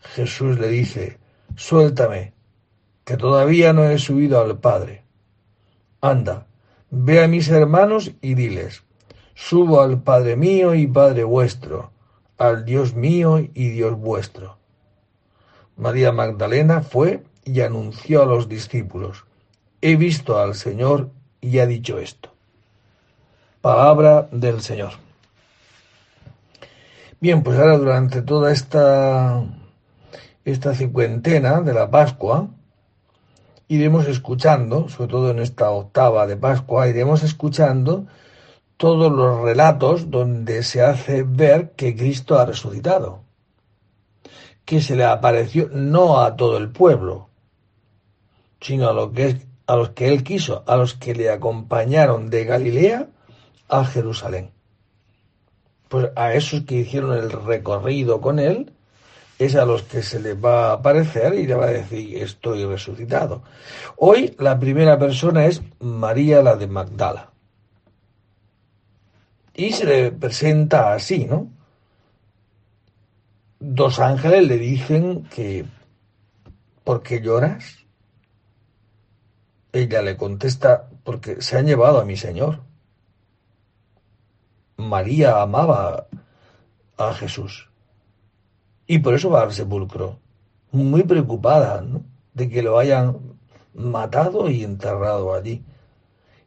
Jesús 0.00 0.58
le 0.58 0.68
dice, 0.68 1.18
suéltame, 1.56 2.34
que 3.04 3.16
todavía 3.16 3.72
no 3.72 3.84
he 3.84 3.98
subido 3.98 4.40
al 4.40 4.58
Padre. 4.60 5.04
Anda, 6.00 6.46
ve 6.90 7.24
a 7.24 7.28
mis 7.28 7.48
hermanos 7.48 8.12
y 8.20 8.34
diles, 8.34 8.84
subo 9.34 9.80
al 9.80 10.02
Padre 10.02 10.36
mío 10.36 10.74
y 10.74 10.86
Padre 10.86 11.24
vuestro, 11.24 11.92
al 12.38 12.64
Dios 12.64 12.94
mío 12.94 13.40
y 13.40 13.70
Dios 13.70 13.98
vuestro. 13.98 14.59
María 15.80 16.12
Magdalena 16.12 16.82
fue 16.82 17.22
y 17.42 17.62
anunció 17.62 18.22
a 18.22 18.26
los 18.26 18.50
discípulos, 18.50 19.24
he 19.80 19.96
visto 19.96 20.38
al 20.38 20.54
Señor 20.54 21.08
y 21.40 21.58
ha 21.58 21.64
dicho 21.64 21.98
esto. 21.98 22.28
Palabra 23.62 24.28
del 24.30 24.60
Señor. 24.60 24.90
Bien, 27.18 27.42
pues 27.42 27.58
ahora 27.58 27.78
durante 27.78 28.20
toda 28.20 28.52
esta, 28.52 29.42
esta 30.44 30.74
cincuentena 30.74 31.62
de 31.62 31.72
la 31.72 31.90
Pascua, 31.90 32.50
iremos 33.68 34.06
escuchando, 34.06 34.90
sobre 34.90 35.10
todo 35.10 35.30
en 35.30 35.38
esta 35.38 35.70
octava 35.70 36.26
de 36.26 36.36
Pascua, 36.36 36.88
iremos 36.88 37.22
escuchando 37.22 38.04
todos 38.76 39.10
los 39.10 39.40
relatos 39.40 40.10
donde 40.10 40.62
se 40.62 40.82
hace 40.82 41.22
ver 41.22 41.70
que 41.70 41.96
Cristo 41.96 42.38
ha 42.38 42.44
resucitado 42.44 43.29
que 44.70 44.80
se 44.80 44.94
le 44.94 45.02
apareció 45.02 45.68
no 45.72 46.20
a 46.20 46.36
todo 46.36 46.56
el 46.56 46.68
pueblo, 46.68 47.28
sino 48.60 48.88
a, 48.88 49.12
que 49.12 49.36
a 49.66 49.74
los 49.74 49.90
que 49.90 50.06
él 50.06 50.22
quiso, 50.22 50.62
a 50.64 50.76
los 50.76 50.94
que 50.94 51.12
le 51.12 51.28
acompañaron 51.28 52.30
de 52.30 52.44
Galilea 52.44 53.08
a 53.68 53.84
Jerusalén. 53.84 54.52
Pues 55.88 56.10
a 56.14 56.34
esos 56.34 56.60
que 56.62 56.76
hicieron 56.76 57.18
el 57.18 57.32
recorrido 57.32 58.20
con 58.20 58.38
él, 58.38 58.72
es 59.40 59.56
a 59.56 59.64
los 59.64 59.82
que 59.82 60.04
se 60.04 60.20
les 60.20 60.36
va 60.36 60.68
a 60.68 60.72
aparecer 60.74 61.34
y 61.34 61.48
le 61.48 61.56
va 61.56 61.64
a 61.64 61.70
decir 61.70 62.22
estoy 62.22 62.64
resucitado. 62.64 63.42
Hoy 63.96 64.36
la 64.38 64.56
primera 64.60 64.96
persona 65.00 65.46
es 65.46 65.62
María 65.80 66.44
la 66.44 66.54
de 66.54 66.68
Magdala. 66.68 67.32
Y 69.52 69.72
se 69.72 69.84
le 69.84 70.12
presenta 70.12 70.92
así, 70.92 71.24
¿no? 71.24 71.59
Dos 73.60 74.00
ángeles 74.00 74.48
le 74.48 74.58
dicen 74.58 75.24
que 75.24 75.66
¿por 76.82 77.02
qué 77.02 77.20
lloras? 77.20 77.86
Ella 79.72 80.02
le 80.02 80.16
contesta 80.16 80.88
porque 81.04 81.40
se 81.40 81.56
han 81.56 81.66
llevado 81.66 82.00
a 82.00 82.04
mi 82.04 82.16
Señor. 82.16 82.60
María 84.76 85.42
amaba 85.42 86.06
a 86.96 87.14
Jesús 87.14 87.68
y 88.86 88.98
por 88.98 89.14
eso 89.14 89.30
va 89.30 89.42
al 89.42 89.52
sepulcro, 89.52 90.18
muy 90.72 91.04
preocupada 91.04 91.84
de 92.34 92.48
que 92.48 92.62
lo 92.62 92.78
hayan 92.78 93.18
matado 93.74 94.50
y 94.50 94.64
enterrado 94.64 95.32
allí. 95.32 95.62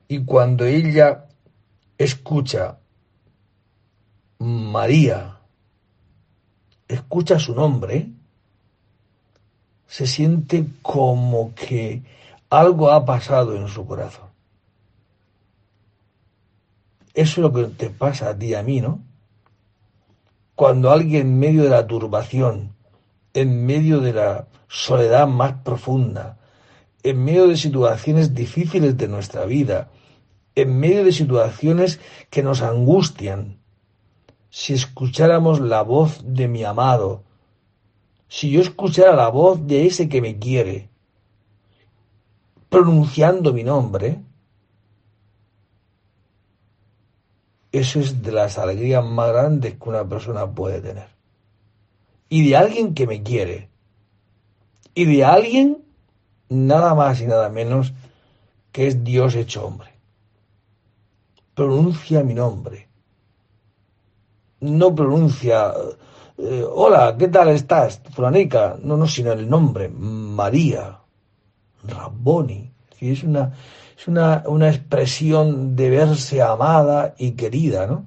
Y 0.09 0.25
cuando 0.25 0.65
ella 0.65 1.25
escucha 1.97 2.79
María, 4.39 5.32
escucha 6.93 7.39
su 7.39 7.55
nombre, 7.55 8.09
se 9.87 10.07
siente 10.07 10.65
como 10.81 11.53
que 11.53 12.03
algo 12.49 12.91
ha 12.91 13.05
pasado 13.05 13.55
en 13.55 13.67
su 13.67 13.85
corazón. 13.85 14.27
Eso 17.13 17.31
es 17.31 17.37
lo 17.37 17.53
que 17.53 17.65
te 17.75 17.89
pasa 17.89 18.29
a 18.29 18.37
ti 18.37 18.47
y 18.47 18.53
a 18.55 18.63
mí, 18.63 18.81
¿no? 18.81 19.01
Cuando 20.55 20.91
alguien 20.91 21.27
en 21.27 21.39
medio 21.39 21.63
de 21.63 21.69
la 21.69 21.85
turbación, 21.85 22.75
en 23.33 23.65
medio 23.65 23.99
de 23.99 24.13
la 24.13 24.47
soledad 24.67 25.27
más 25.27 25.53
profunda, 25.63 26.37
en 27.03 27.23
medio 27.23 27.47
de 27.47 27.57
situaciones 27.57 28.33
difíciles 28.33 28.97
de 28.97 29.07
nuestra 29.07 29.45
vida, 29.45 29.89
en 30.55 30.79
medio 30.79 31.03
de 31.03 31.11
situaciones 31.11 31.99
que 32.29 32.43
nos 32.43 32.61
angustian, 32.61 33.59
si 34.53 34.73
escucháramos 34.73 35.59
la 35.61 35.81
voz 35.81 36.21
de 36.23 36.47
mi 36.47 36.63
amado, 36.63 37.23
si 38.27 38.51
yo 38.51 38.61
escuchara 38.61 39.15
la 39.15 39.29
voz 39.29 39.65
de 39.65 39.87
ese 39.87 40.07
que 40.07 40.21
me 40.21 40.37
quiere, 40.37 40.89
pronunciando 42.69 43.51
mi 43.51 43.63
nombre, 43.63 44.21
eso 47.71 47.99
es 47.99 48.21
de 48.21 48.31
las 48.31 48.59
alegrías 48.59 49.03
más 49.03 49.29
grandes 49.29 49.73
que 49.73 49.89
una 49.89 50.07
persona 50.07 50.45
puede 50.45 50.81
tener. 50.81 51.07
Y 52.29 52.47
de 52.47 52.55
alguien 52.55 52.93
que 52.93 53.07
me 53.07 53.23
quiere. 53.23 53.69
Y 54.93 55.05
de 55.05 55.25
alguien 55.25 55.83
nada 56.49 56.93
más 56.93 57.19
y 57.21 57.25
nada 57.25 57.49
menos 57.49 57.91
que 58.71 58.85
es 58.85 59.03
Dios 59.03 59.33
hecho 59.33 59.65
hombre. 59.65 59.89
Pronuncia 61.55 62.23
mi 62.23 62.35
nombre 62.35 62.92
no 64.63 64.95
pronuncia 64.95 65.73
eh, 66.37 66.65
hola, 66.67 67.15
¿qué 67.17 67.27
tal 67.27 67.49
estás? 67.49 68.01
Fulanica, 68.11 68.77
no, 68.81 68.97
no, 68.97 69.07
sino 69.07 69.33
el 69.33 69.47
nombre, 69.47 69.87
María, 69.89 70.99
Rabboni. 71.83 72.71
Es 72.99 73.23
una, 73.23 73.53
es 73.97 74.07
una, 74.07 74.43
una 74.47 74.69
expresión 74.69 75.75
de 75.75 75.89
verse 75.89 76.41
amada 76.41 77.13
y 77.17 77.31
querida, 77.31 77.85
¿no? 77.85 78.05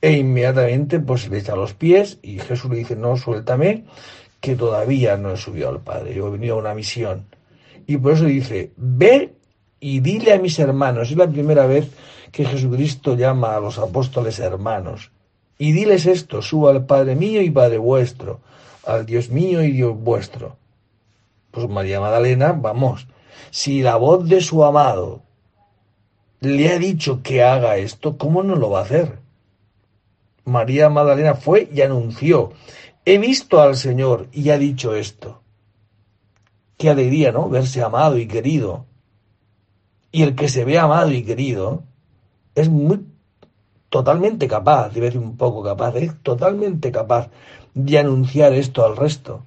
E 0.00 0.12
inmediatamente 0.12 1.00
pues 1.00 1.28
le 1.28 1.38
echa 1.38 1.56
los 1.56 1.72
pies 1.72 2.18
y 2.22 2.38
Jesús 2.38 2.70
le 2.70 2.78
dice, 2.78 2.96
no, 2.96 3.16
suéltame, 3.16 3.84
que 4.40 4.54
todavía 4.54 5.16
no 5.16 5.30
he 5.30 5.36
subido 5.36 5.70
al 5.70 5.80
Padre, 5.80 6.14
yo 6.14 6.28
he 6.28 6.30
venido 6.32 6.56
a 6.56 6.58
una 6.58 6.74
misión. 6.74 7.26
Y 7.86 7.96
por 7.96 8.12
eso 8.12 8.24
dice, 8.26 8.72
ve 8.76 9.34
y 9.80 10.00
dile 10.00 10.34
a 10.34 10.38
mis 10.38 10.58
hermanos. 10.58 11.10
Es 11.10 11.16
la 11.16 11.28
primera 11.28 11.66
vez 11.66 11.90
que 12.30 12.44
Jesucristo 12.44 13.16
llama 13.16 13.56
a 13.56 13.60
los 13.60 13.78
apóstoles 13.78 14.38
hermanos. 14.38 15.10
Y 15.58 15.72
diles 15.72 16.06
esto, 16.06 16.42
suba 16.42 16.70
al 16.70 16.86
Padre 16.86 17.16
mío 17.16 17.40
y 17.40 17.50
Padre 17.50 17.78
vuestro, 17.78 18.40
al 18.84 19.06
Dios 19.06 19.30
mío 19.30 19.62
y 19.62 19.72
Dios 19.72 19.96
vuestro. 19.98 20.56
Pues 21.50 21.68
María 21.68 22.00
Magdalena, 22.00 22.52
vamos, 22.52 23.06
si 23.50 23.82
la 23.82 23.96
voz 23.96 24.28
de 24.28 24.40
su 24.40 24.64
amado 24.64 25.22
le 26.40 26.68
ha 26.68 26.78
dicho 26.78 27.22
que 27.22 27.42
haga 27.42 27.78
esto, 27.78 28.18
¿cómo 28.18 28.42
no 28.42 28.56
lo 28.56 28.70
va 28.70 28.80
a 28.80 28.82
hacer? 28.82 29.18
María 30.44 30.90
Magdalena 30.90 31.34
fue 31.34 31.68
y 31.72 31.80
anunció, 31.80 32.52
he 33.04 33.18
visto 33.18 33.60
al 33.60 33.76
Señor 33.76 34.28
y 34.32 34.50
ha 34.50 34.58
dicho 34.58 34.94
esto. 34.94 35.42
Qué 36.76 36.90
alegría, 36.90 37.32
¿no? 37.32 37.48
Verse 37.48 37.82
amado 37.82 38.18
y 38.18 38.26
querido. 38.26 38.84
Y 40.12 40.22
el 40.22 40.34
que 40.34 40.48
se 40.48 40.64
ve 40.64 40.78
amado 40.78 41.10
y 41.10 41.24
querido 41.24 41.84
es 42.54 42.68
muy 42.68 43.00
totalmente 43.88 44.48
capaz, 44.48 44.90
debe 44.90 45.06
decir 45.06 45.20
un 45.20 45.36
poco 45.36 45.62
capaz, 45.62 45.94
es 45.96 46.12
totalmente 46.22 46.90
capaz 46.90 47.30
de 47.74 47.98
anunciar 47.98 48.52
esto 48.52 48.84
al 48.84 48.96
resto. 48.96 49.44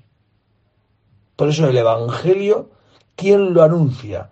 Por 1.35 1.49
eso 1.49 1.67
el 1.67 1.77
Evangelio, 1.77 2.69
¿quién 3.15 3.53
lo 3.53 3.63
anuncia? 3.63 4.29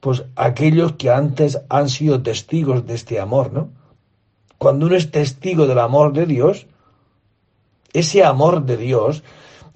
Pues 0.00 0.24
aquellos 0.36 0.92
que 0.92 1.10
antes 1.10 1.60
han 1.68 1.88
sido 1.88 2.22
testigos 2.22 2.86
de 2.86 2.94
este 2.94 3.18
amor, 3.20 3.52
¿no? 3.52 3.70
Cuando 4.56 4.86
uno 4.86 4.96
es 4.96 5.10
testigo 5.10 5.66
del 5.66 5.78
amor 5.78 6.12
de 6.12 6.26
Dios, 6.26 6.66
ese 7.92 8.24
amor 8.24 8.64
de 8.64 8.76
Dios 8.76 9.22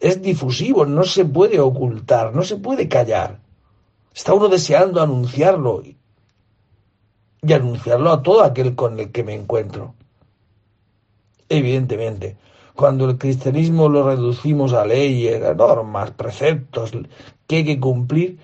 es 0.00 0.20
difusivo, 0.22 0.84
no 0.84 1.04
se 1.04 1.24
puede 1.24 1.60
ocultar, 1.60 2.34
no 2.34 2.42
se 2.42 2.56
puede 2.56 2.88
callar. 2.88 3.38
Está 4.14 4.34
uno 4.34 4.48
deseando 4.48 5.00
anunciarlo 5.00 5.82
y 7.44 7.52
anunciarlo 7.52 8.12
a 8.12 8.22
todo 8.22 8.44
aquel 8.44 8.76
con 8.76 9.00
el 9.00 9.10
que 9.10 9.24
me 9.24 9.34
encuentro. 9.34 9.94
Evidentemente, 11.48 12.36
cuando 12.74 13.10
el 13.10 13.18
cristianismo 13.18 13.88
lo 13.88 14.08
reducimos 14.08 14.72
a 14.72 14.86
leyes, 14.86 15.42
a 15.44 15.52
normas, 15.52 16.12
preceptos 16.12 16.92
que 17.46 17.56
hay 17.56 17.64
que 17.64 17.80
cumplir, 17.80 18.38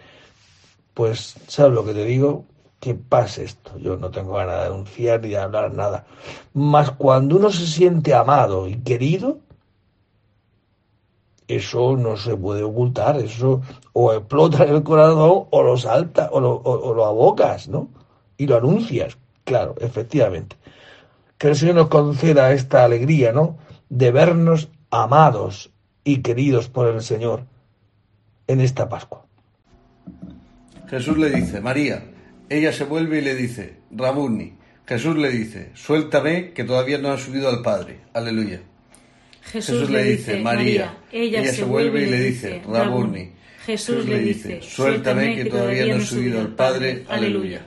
pues, 0.95 1.37
¿sabes 1.47 1.73
lo 1.75 1.85
que 1.85 1.95
te 1.95 2.05
digo? 2.05 2.45
Que 2.81 2.95
pase 2.95 3.45
esto. 3.45 3.79
Yo 3.79 3.97
no 3.97 4.11
tengo 4.11 4.35
ganas 4.35 4.61
de 4.61 4.67
anunciar 4.67 5.21
ni 5.23 5.29
de 5.29 5.39
hablar 5.39 5.73
nada. 5.73 6.05
Mas 6.53 6.91
cuando 6.91 7.37
uno 7.37 7.51
se 7.51 7.67
siente 7.67 8.15
amado 8.15 8.67
y 8.67 8.77
querido, 8.79 9.39
eso 11.47 11.97
no 11.97 12.17
se 12.17 12.37
puede 12.37 12.65
ocultar, 12.65 13.17
eso 13.17 13.63
o 13.93 14.13
explota 14.13 14.65
en 14.65 14.75
el 14.75 14.83
corazón 14.83 15.47
o 15.51 15.63
lo 15.63 15.77
salta 15.79 16.29
o 16.33 16.41
lo, 16.41 16.57
o, 16.57 16.93
lo 16.93 17.07
abocas, 17.07 17.69
¿no? 17.69 17.89
Y 18.39 18.47
lo 18.47 18.57
anuncias, 18.57 19.19
claro, 19.45 19.75
efectivamente. 19.81 20.57
Que 21.37 21.49
el 21.49 21.57
Señor 21.57 21.75
nos 21.75 21.89
conceda 21.89 22.53
esta 22.53 22.85
alegría, 22.85 23.33
¿no? 23.33 23.59
De 23.91 24.11
vernos 24.11 24.71
amados 24.91 25.71
y 26.05 26.23
queridos 26.23 26.69
por 26.69 26.89
el 26.89 27.03
Señor 27.03 27.45
en 28.47 28.61
esta 28.61 28.89
Pascua. 28.89 29.27
Jesús 30.89 31.19
le 31.19 31.31
dice, 31.31 31.61
María, 31.61 32.03
ella 32.49 32.73
se 32.73 32.85
vuelve 32.85 33.19
y 33.19 33.21
le 33.21 33.35
dice, 33.35 33.77
Rabuni. 33.91 34.55
Jesús 34.87 35.17
le 35.17 35.31
dice, 35.31 35.71
suéltame 35.75 36.53
que 36.53 36.65
todavía 36.65 36.97
no 36.97 37.11
ha 37.11 37.19
subido 37.19 37.51
al 37.51 37.61
Padre. 37.61 38.01
Aleluya. 38.15 38.63
Jesús, 39.43 39.91
le 39.91 40.03
dice, 40.05 40.41
María. 40.41 40.99
Ella, 41.13 41.53
se 41.53 41.65
vuelve 41.65 42.05
y 42.05 42.07
le 42.07 42.21
dice, 42.21 42.63
Rabuni. 42.67 43.33
Jesús 43.67 44.07
le 44.07 44.19
dice, 44.21 44.63
suéltame 44.63 45.37
que 45.37 45.45
todavía 45.45 45.87
no 45.87 45.97
he 45.97 46.05
subido 46.05 46.41
al 46.41 46.55
Padre. 46.55 47.05
Aleluya. 47.09 47.67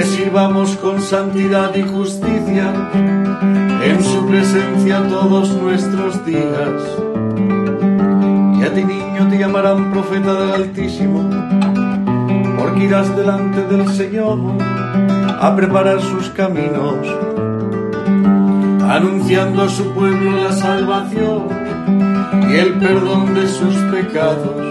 le 0.00 0.06
sirvamos 0.06 0.76
con 0.78 0.98
santidad 1.02 1.74
y 1.74 1.82
justicia 1.82 2.72
en 3.84 4.02
su 4.02 4.26
presencia 4.26 5.06
todos 5.06 5.50
nuestros 5.50 6.24
días. 6.24 6.80
Y 8.58 8.62
a 8.64 8.72
ti 8.72 8.82
niño 8.82 9.28
te 9.28 9.38
llamarán 9.38 9.92
profeta 9.92 10.32
del 10.40 10.54
Altísimo, 10.62 11.28
porque 12.58 12.84
irás 12.84 13.14
delante 13.14 13.60
del 13.66 13.86
Señor 13.88 14.38
a 15.38 15.54
preparar 15.54 16.00
sus 16.00 16.30
caminos, 16.30 17.06
anunciando 18.88 19.64
a 19.64 19.68
su 19.68 19.92
pueblo 19.92 20.30
la 20.44 20.52
salvación 20.52 21.48
y 22.50 22.54
el 22.54 22.78
perdón 22.78 23.34
de 23.34 23.46
sus 23.48 23.76
pecados. 23.92 24.70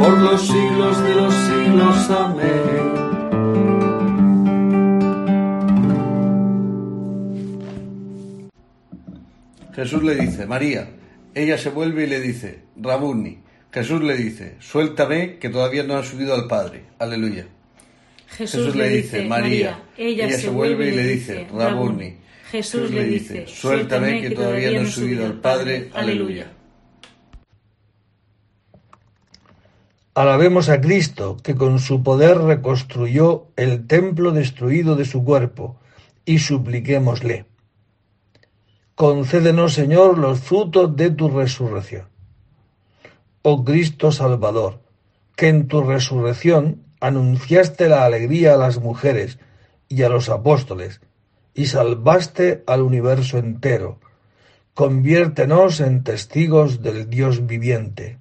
por 0.00 0.18
los 0.18 0.40
siglos 0.40 1.04
de 1.04 1.14
los 1.14 1.34
siglos. 1.34 2.10
Amén. 2.10 3.00
Jesús 9.74 10.02
le 10.02 10.14
dice, 10.14 10.46
María. 10.46 10.88
Ella 11.34 11.58
se 11.58 11.68
vuelve 11.68 12.04
y 12.04 12.06
le 12.06 12.20
dice, 12.20 12.60
Rabuni. 12.80 13.38
Jesús 13.70 14.02
le 14.02 14.16
dice, 14.16 14.56
suéltame 14.58 15.38
que 15.38 15.48
todavía 15.48 15.84
no 15.84 15.96
ha 15.96 16.02
subido 16.02 16.34
al 16.34 16.48
Padre. 16.48 16.84
Aleluya. 16.98 17.46
Jesús, 18.26 18.74
le 18.74 18.88
dice, 18.88 19.26
María. 19.26 19.82
Ella, 19.96 20.30
se 20.30 20.48
vuelve 20.48 20.88
y 20.88 20.92
le 20.92 21.06
dice, 21.08 21.46
Rabuni. 21.54 22.16
Jesús 22.50 22.90
le 22.90 23.04
dice, 23.04 23.46
suéltame 23.46 24.22
que 24.22 24.30
todavía 24.30 24.70
no 24.70 24.80
he 24.80 24.90
subido 24.90 25.26
al 25.26 25.40
Padre. 25.40 25.90
Aleluya. 25.92 26.50
Alabemos 30.20 30.68
a 30.68 30.82
Cristo, 30.82 31.38
que 31.42 31.54
con 31.54 31.78
su 31.78 32.02
poder 32.02 32.36
reconstruyó 32.36 33.46
el 33.56 33.86
templo 33.86 34.32
destruido 34.32 34.94
de 34.94 35.06
su 35.06 35.24
cuerpo, 35.24 35.78
y 36.26 36.40
supliquémosle. 36.40 37.46
Concédenos, 38.94 39.72
Señor, 39.72 40.18
los 40.18 40.40
frutos 40.40 40.94
de 40.94 41.08
tu 41.08 41.30
resurrección. 41.30 42.08
Oh 43.40 43.64
Cristo 43.64 44.12
Salvador, 44.12 44.82
que 45.36 45.48
en 45.48 45.68
tu 45.68 45.80
resurrección 45.82 46.84
anunciaste 47.00 47.88
la 47.88 48.04
alegría 48.04 48.52
a 48.52 48.58
las 48.58 48.78
mujeres 48.78 49.38
y 49.88 50.02
a 50.02 50.10
los 50.10 50.28
apóstoles, 50.28 51.00
y 51.54 51.64
salvaste 51.64 52.62
al 52.66 52.82
universo 52.82 53.38
entero. 53.38 54.00
Conviértenos 54.74 55.80
en 55.80 56.04
testigos 56.04 56.82
del 56.82 57.08
Dios 57.08 57.46
viviente 57.46 58.19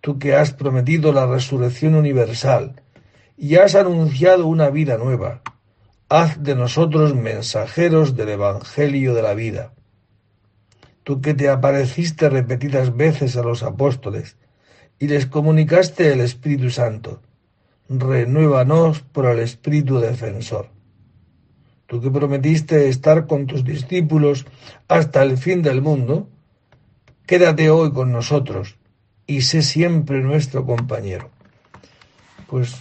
tú 0.00 0.18
que 0.18 0.34
has 0.34 0.52
prometido 0.52 1.12
la 1.12 1.26
resurrección 1.26 1.94
universal 1.94 2.82
y 3.36 3.56
has 3.56 3.74
anunciado 3.74 4.46
una 4.46 4.70
vida 4.70 4.96
nueva, 4.96 5.42
haz 6.08 6.42
de 6.42 6.54
nosotros 6.54 7.14
mensajeros 7.14 8.16
del 8.16 8.30
Evangelio 8.30 9.14
de 9.14 9.22
la 9.22 9.34
vida. 9.34 9.72
Tú 11.04 11.20
que 11.20 11.34
te 11.34 11.48
apareciste 11.48 12.28
repetidas 12.28 12.96
veces 12.96 13.36
a 13.36 13.42
los 13.42 13.62
apóstoles 13.62 14.36
y 14.98 15.08
les 15.08 15.26
comunicaste 15.26 16.12
el 16.12 16.20
Espíritu 16.20 16.70
Santo, 16.70 17.22
renuévanos 17.88 19.00
por 19.00 19.26
el 19.26 19.40
Espíritu 19.40 19.98
defensor. 19.98 20.68
Tú 21.86 22.00
que 22.00 22.10
prometiste 22.10 22.88
estar 22.88 23.26
con 23.26 23.46
tus 23.46 23.64
discípulos 23.64 24.46
hasta 24.86 25.22
el 25.22 25.36
fin 25.38 25.62
del 25.62 25.82
mundo, 25.82 26.28
quédate 27.26 27.68
hoy 27.70 27.90
con 27.92 28.12
nosotros 28.12 28.79
y 29.30 29.42
sé 29.42 29.62
siempre 29.62 30.20
nuestro 30.22 30.66
compañero. 30.66 31.30
Pues 32.48 32.74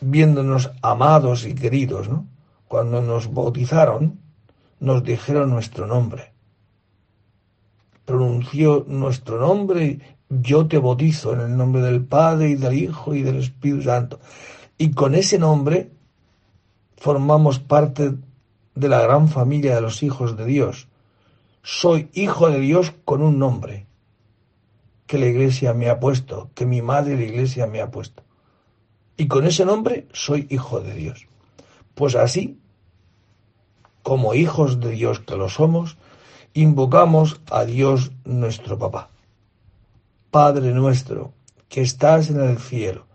viéndonos 0.00 0.70
amados 0.82 1.44
y 1.46 1.52
queridos, 1.52 2.08
¿no? 2.08 2.28
Cuando 2.68 3.02
nos 3.02 3.34
bautizaron, 3.34 4.20
nos 4.78 5.02
dijeron 5.02 5.50
nuestro 5.50 5.88
nombre. 5.88 6.32
pronunció 8.04 8.84
nuestro 8.86 9.40
nombre, 9.40 9.98
yo 10.28 10.68
te 10.68 10.78
bautizo 10.78 11.32
en 11.32 11.40
el 11.40 11.56
nombre 11.56 11.82
del 11.82 12.04
Padre 12.04 12.50
y 12.50 12.54
del 12.54 12.74
Hijo 12.74 13.12
y 13.12 13.22
del 13.22 13.38
Espíritu 13.38 13.82
Santo. 13.82 14.20
Y 14.78 14.92
con 14.92 15.16
ese 15.16 15.40
nombre 15.40 15.90
formamos 16.98 17.58
parte 17.58 18.14
de 18.76 18.88
la 18.88 19.00
gran 19.00 19.26
familia 19.28 19.74
de 19.74 19.80
los 19.80 20.04
hijos 20.04 20.36
de 20.36 20.44
Dios. 20.44 20.86
Soy 21.64 22.10
hijo 22.12 22.48
de 22.48 22.60
Dios 22.60 22.92
con 23.04 23.22
un 23.22 23.40
nombre 23.40 23.85
que 25.06 25.18
la 25.18 25.26
iglesia 25.26 25.72
me 25.72 25.88
ha 25.88 26.00
puesto, 26.00 26.50
que 26.54 26.66
mi 26.66 26.82
madre 26.82 27.16
la 27.16 27.24
iglesia 27.24 27.66
me 27.66 27.80
ha 27.80 27.90
puesto. 27.90 28.22
Y 29.16 29.28
con 29.28 29.46
ese 29.46 29.64
nombre 29.64 30.08
soy 30.12 30.46
hijo 30.50 30.80
de 30.80 30.94
Dios. 30.94 31.26
Pues 31.94 32.14
así, 32.14 32.58
como 34.02 34.34
hijos 34.34 34.80
de 34.80 34.90
Dios 34.90 35.20
que 35.20 35.36
lo 35.36 35.48
somos, 35.48 35.96
invocamos 36.54 37.40
a 37.50 37.64
Dios 37.64 38.12
nuestro 38.24 38.78
papá. 38.78 39.10
Padre 40.30 40.72
nuestro, 40.72 41.32
que 41.68 41.82
estás 41.82 42.30
en 42.30 42.40
el 42.40 42.58
cielo, 42.58 43.06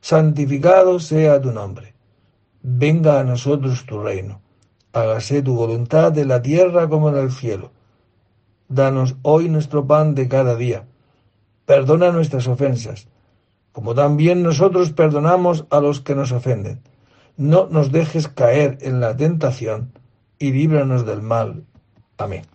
santificado 0.00 0.98
sea 1.00 1.40
tu 1.40 1.52
nombre. 1.52 1.94
Venga 2.62 3.20
a 3.20 3.24
nosotros 3.24 3.86
tu 3.86 4.00
reino. 4.02 4.40
Hágase 4.92 5.42
tu 5.42 5.54
voluntad 5.54 6.16
en 6.18 6.28
la 6.28 6.42
tierra 6.42 6.88
como 6.88 7.08
en 7.10 7.16
el 7.16 7.30
cielo. 7.30 7.70
Danos 8.68 9.16
hoy 9.22 9.48
nuestro 9.48 9.86
pan 9.86 10.14
de 10.14 10.28
cada 10.28 10.56
día. 10.56 10.86
Perdona 11.68 12.12
nuestras 12.12 12.48
ofensas, 12.48 13.08
como 13.72 13.94
también 13.94 14.42
nosotros 14.42 14.92
perdonamos 14.92 15.66
a 15.68 15.80
los 15.80 16.00
que 16.00 16.14
nos 16.14 16.32
ofenden. 16.32 16.80
No 17.36 17.68
nos 17.70 17.92
dejes 17.92 18.26
caer 18.26 18.78
en 18.80 19.00
la 19.00 19.14
tentación 19.14 19.92
y 20.38 20.52
líbranos 20.52 21.04
del 21.04 21.20
mal. 21.20 21.64
Amén. 22.16 22.46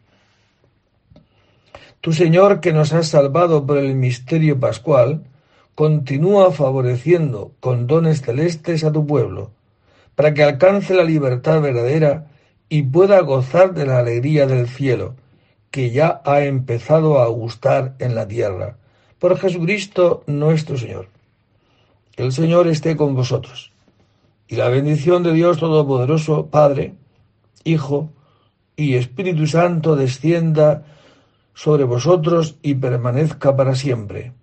Tu 2.01 2.11
Señor, 2.11 2.59
que 2.59 2.73
nos 2.73 2.91
has 2.91 3.09
salvado 3.09 3.67
por 3.67 3.77
el 3.77 3.93
misterio 3.93 4.59
pascual, 4.59 5.21
continúa 5.75 6.51
favoreciendo 6.51 7.51
con 7.59 7.85
dones 7.85 8.23
celestes 8.23 8.83
a 8.83 8.91
tu 8.91 9.05
pueblo, 9.05 9.51
para 10.15 10.33
que 10.33 10.41
alcance 10.41 10.95
la 10.95 11.03
libertad 11.03 11.61
verdadera 11.61 12.31
y 12.67 12.81
pueda 12.81 13.19
gozar 13.19 13.75
de 13.75 13.85
la 13.85 13.99
alegría 13.99 14.47
del 14.47 14.67
cielo, 14.67 15.13
que 15.69 15.91
ya 15.91 16.23
ha 16.25 16.41
empezado 16.45 17.21
a 17.21 17.27
gustar 17.27 17.93
en 17.99 18.15
la 18.15 18.27
tierra. 18.27 18.77
Por 19.23 19.37
Jesucristo 19.37 20.25
nuestro 20.27 20.77
Señor. 20.77 21.07
El 22.17 22.33
Señor 22.33 22.67
esté 22.67 22.97
con 22.97 23.15
vosotros. 23.15 23.71
Y 24.49 24.57
la 24.57 24.67
bendición 24.67 25.23
de 25.23 25.31
Dios 25.31 25.59
Todopoderoso, 25.59 26.47
Padre, 26.47 26.95
Hijo 27.63 28.09
y 28.75 28.95
Espíritu 28.95 29.47
Santo 29.47 29.95
descienda 29.95 30.83
sobre 31.53 31.85
vosotros 31.85 32.57
y 32.61 32.75
permanezca 32.75 33.55
para 33.55 33.75
siempre. 33.75 34.33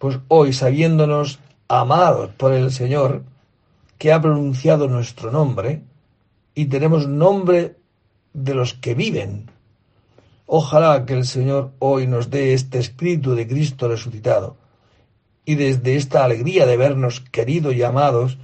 Pues 0.00 0.18
hoy, 0.26 0.52
sabiéndonos 0.52 1.38
amados 1.68 2.30
por 2.36 2.54
el 2.54 2.72
Señor, 2.72 3.22
que 3.98 4.12
ha 4.12 4.20
pronunciado 4.20 4.88
nuestro 4.88 5.30
nombre, 5.30 5.80
y 6.56 6.64
tenemos 6.64 7.06
nombre 7.06 7.76
de 8.32 8.52
los 8.52 8.74
que 8.74 8.96
viven, 8.96 9.48
ojalá 10.46 11.04
que 11.04 11.14
el 11.14 11.26
Señor 11.26 11.72
hoy 11.78 12.06
nos 12.06 12.30
dé 12.30 12.54
este 12.54 12.78
Espíritu 12.78 13.34
de 13.34 13.46
Cristo 13.46 13.88
resucitado, 13.88 14.56
y 15.44 15.54
desde 15.54 15.96
esta 15.96 16.24
alegría 16.24 16.66
de 16.66 16.76
vernos 16.76 17.20
queridos 17.20 17.74
y 17.74 17.82
amados, 17.82 18.38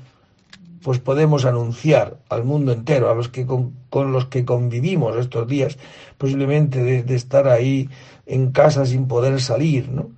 pues 0.83 0.99
podemos 0.99 1.45
anunciar 1.45 2.19
al 2.29 2.45
mundo 2.45 2.73
entero, 2.73 3.11
a 3.11 3.15
los 3.15 3.29
que 3.29 3.47
con, 3.47 3.73
los 4.13 4.27
que 4.27 4.45
convivimos 4.45 5.17
estos 5.17 5.47
días, 5.47 5.79
posiblemente 6.19 6.83
de, 6.83 7.15
estar 7.15 7.49
ahí 7.49 7.89
en 8.27 8.51
casa 8.51 8.85
sin 8.85 9.07
poder 9.07 9.41
salir, 9.41 9.89
¿no? 9.89 10.11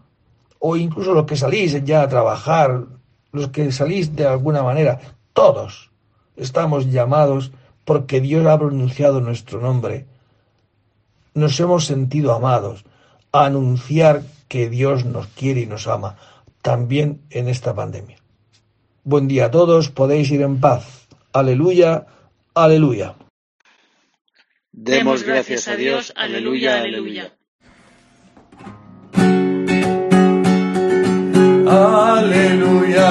O 0.58 0.76
incluso 0.76 1.12
los 1.12 1.26
que 1.26 1.36
salís 1.36 1.84
ya 1.84 2.02
a 2.02 2.08
trabajar, 2.08 2.84
los 3.32 3.48
que 3.48 3.70
salís 3.72 4.16
de 4.16 4.26
alguna 4.26 4.62
manera, 4.62 4.98
todos 5.34 5.90
estamos 6.36 6.90
llamados 6.90 7.52
porque 7.84 8.20
Dios 8.20 8.46
ha 8.46 8.58
pronunciado 8.58 9.20
nuestro 9.20 9.60
nombre 9.60 10.06
nos 11.34 11.58
hemos 11.60 11.84
sentido 11.84 12.32
amados, 12.32 12.84
a 13.32 13.44
anunciar 13.46 14.22
que 14.48 14.70
Dios 14.70 15.04
nos 15.04 15.26
quiere 15.28 15.60
y 15.62 15.66
nos 15.66 15.86
ama, 15.86 16.16
también 16.62 17.20
en 17.30 17.48
esta 17.48 17.74
pandemia. 17.74 18.18
Buen 19.02 19.28
día 19.28 19.46
a 19.46 19.50
todos, 19.50 19.90
podéis 19.90 20.30
ir 20.30 20.42
en 20.42 20.60
paz. 20.60 21.08
Aleluya, 21.32 22.06
aleluya. 22.54 23.16
Demos 24.72 25.24
gracias 25.24 25.68
a 25.68 25.76
Dios, 25.76 26.12
aleluya, 26.16 26.80
aleluya. 26.80 27.32
Aleluya. 31.66 33.04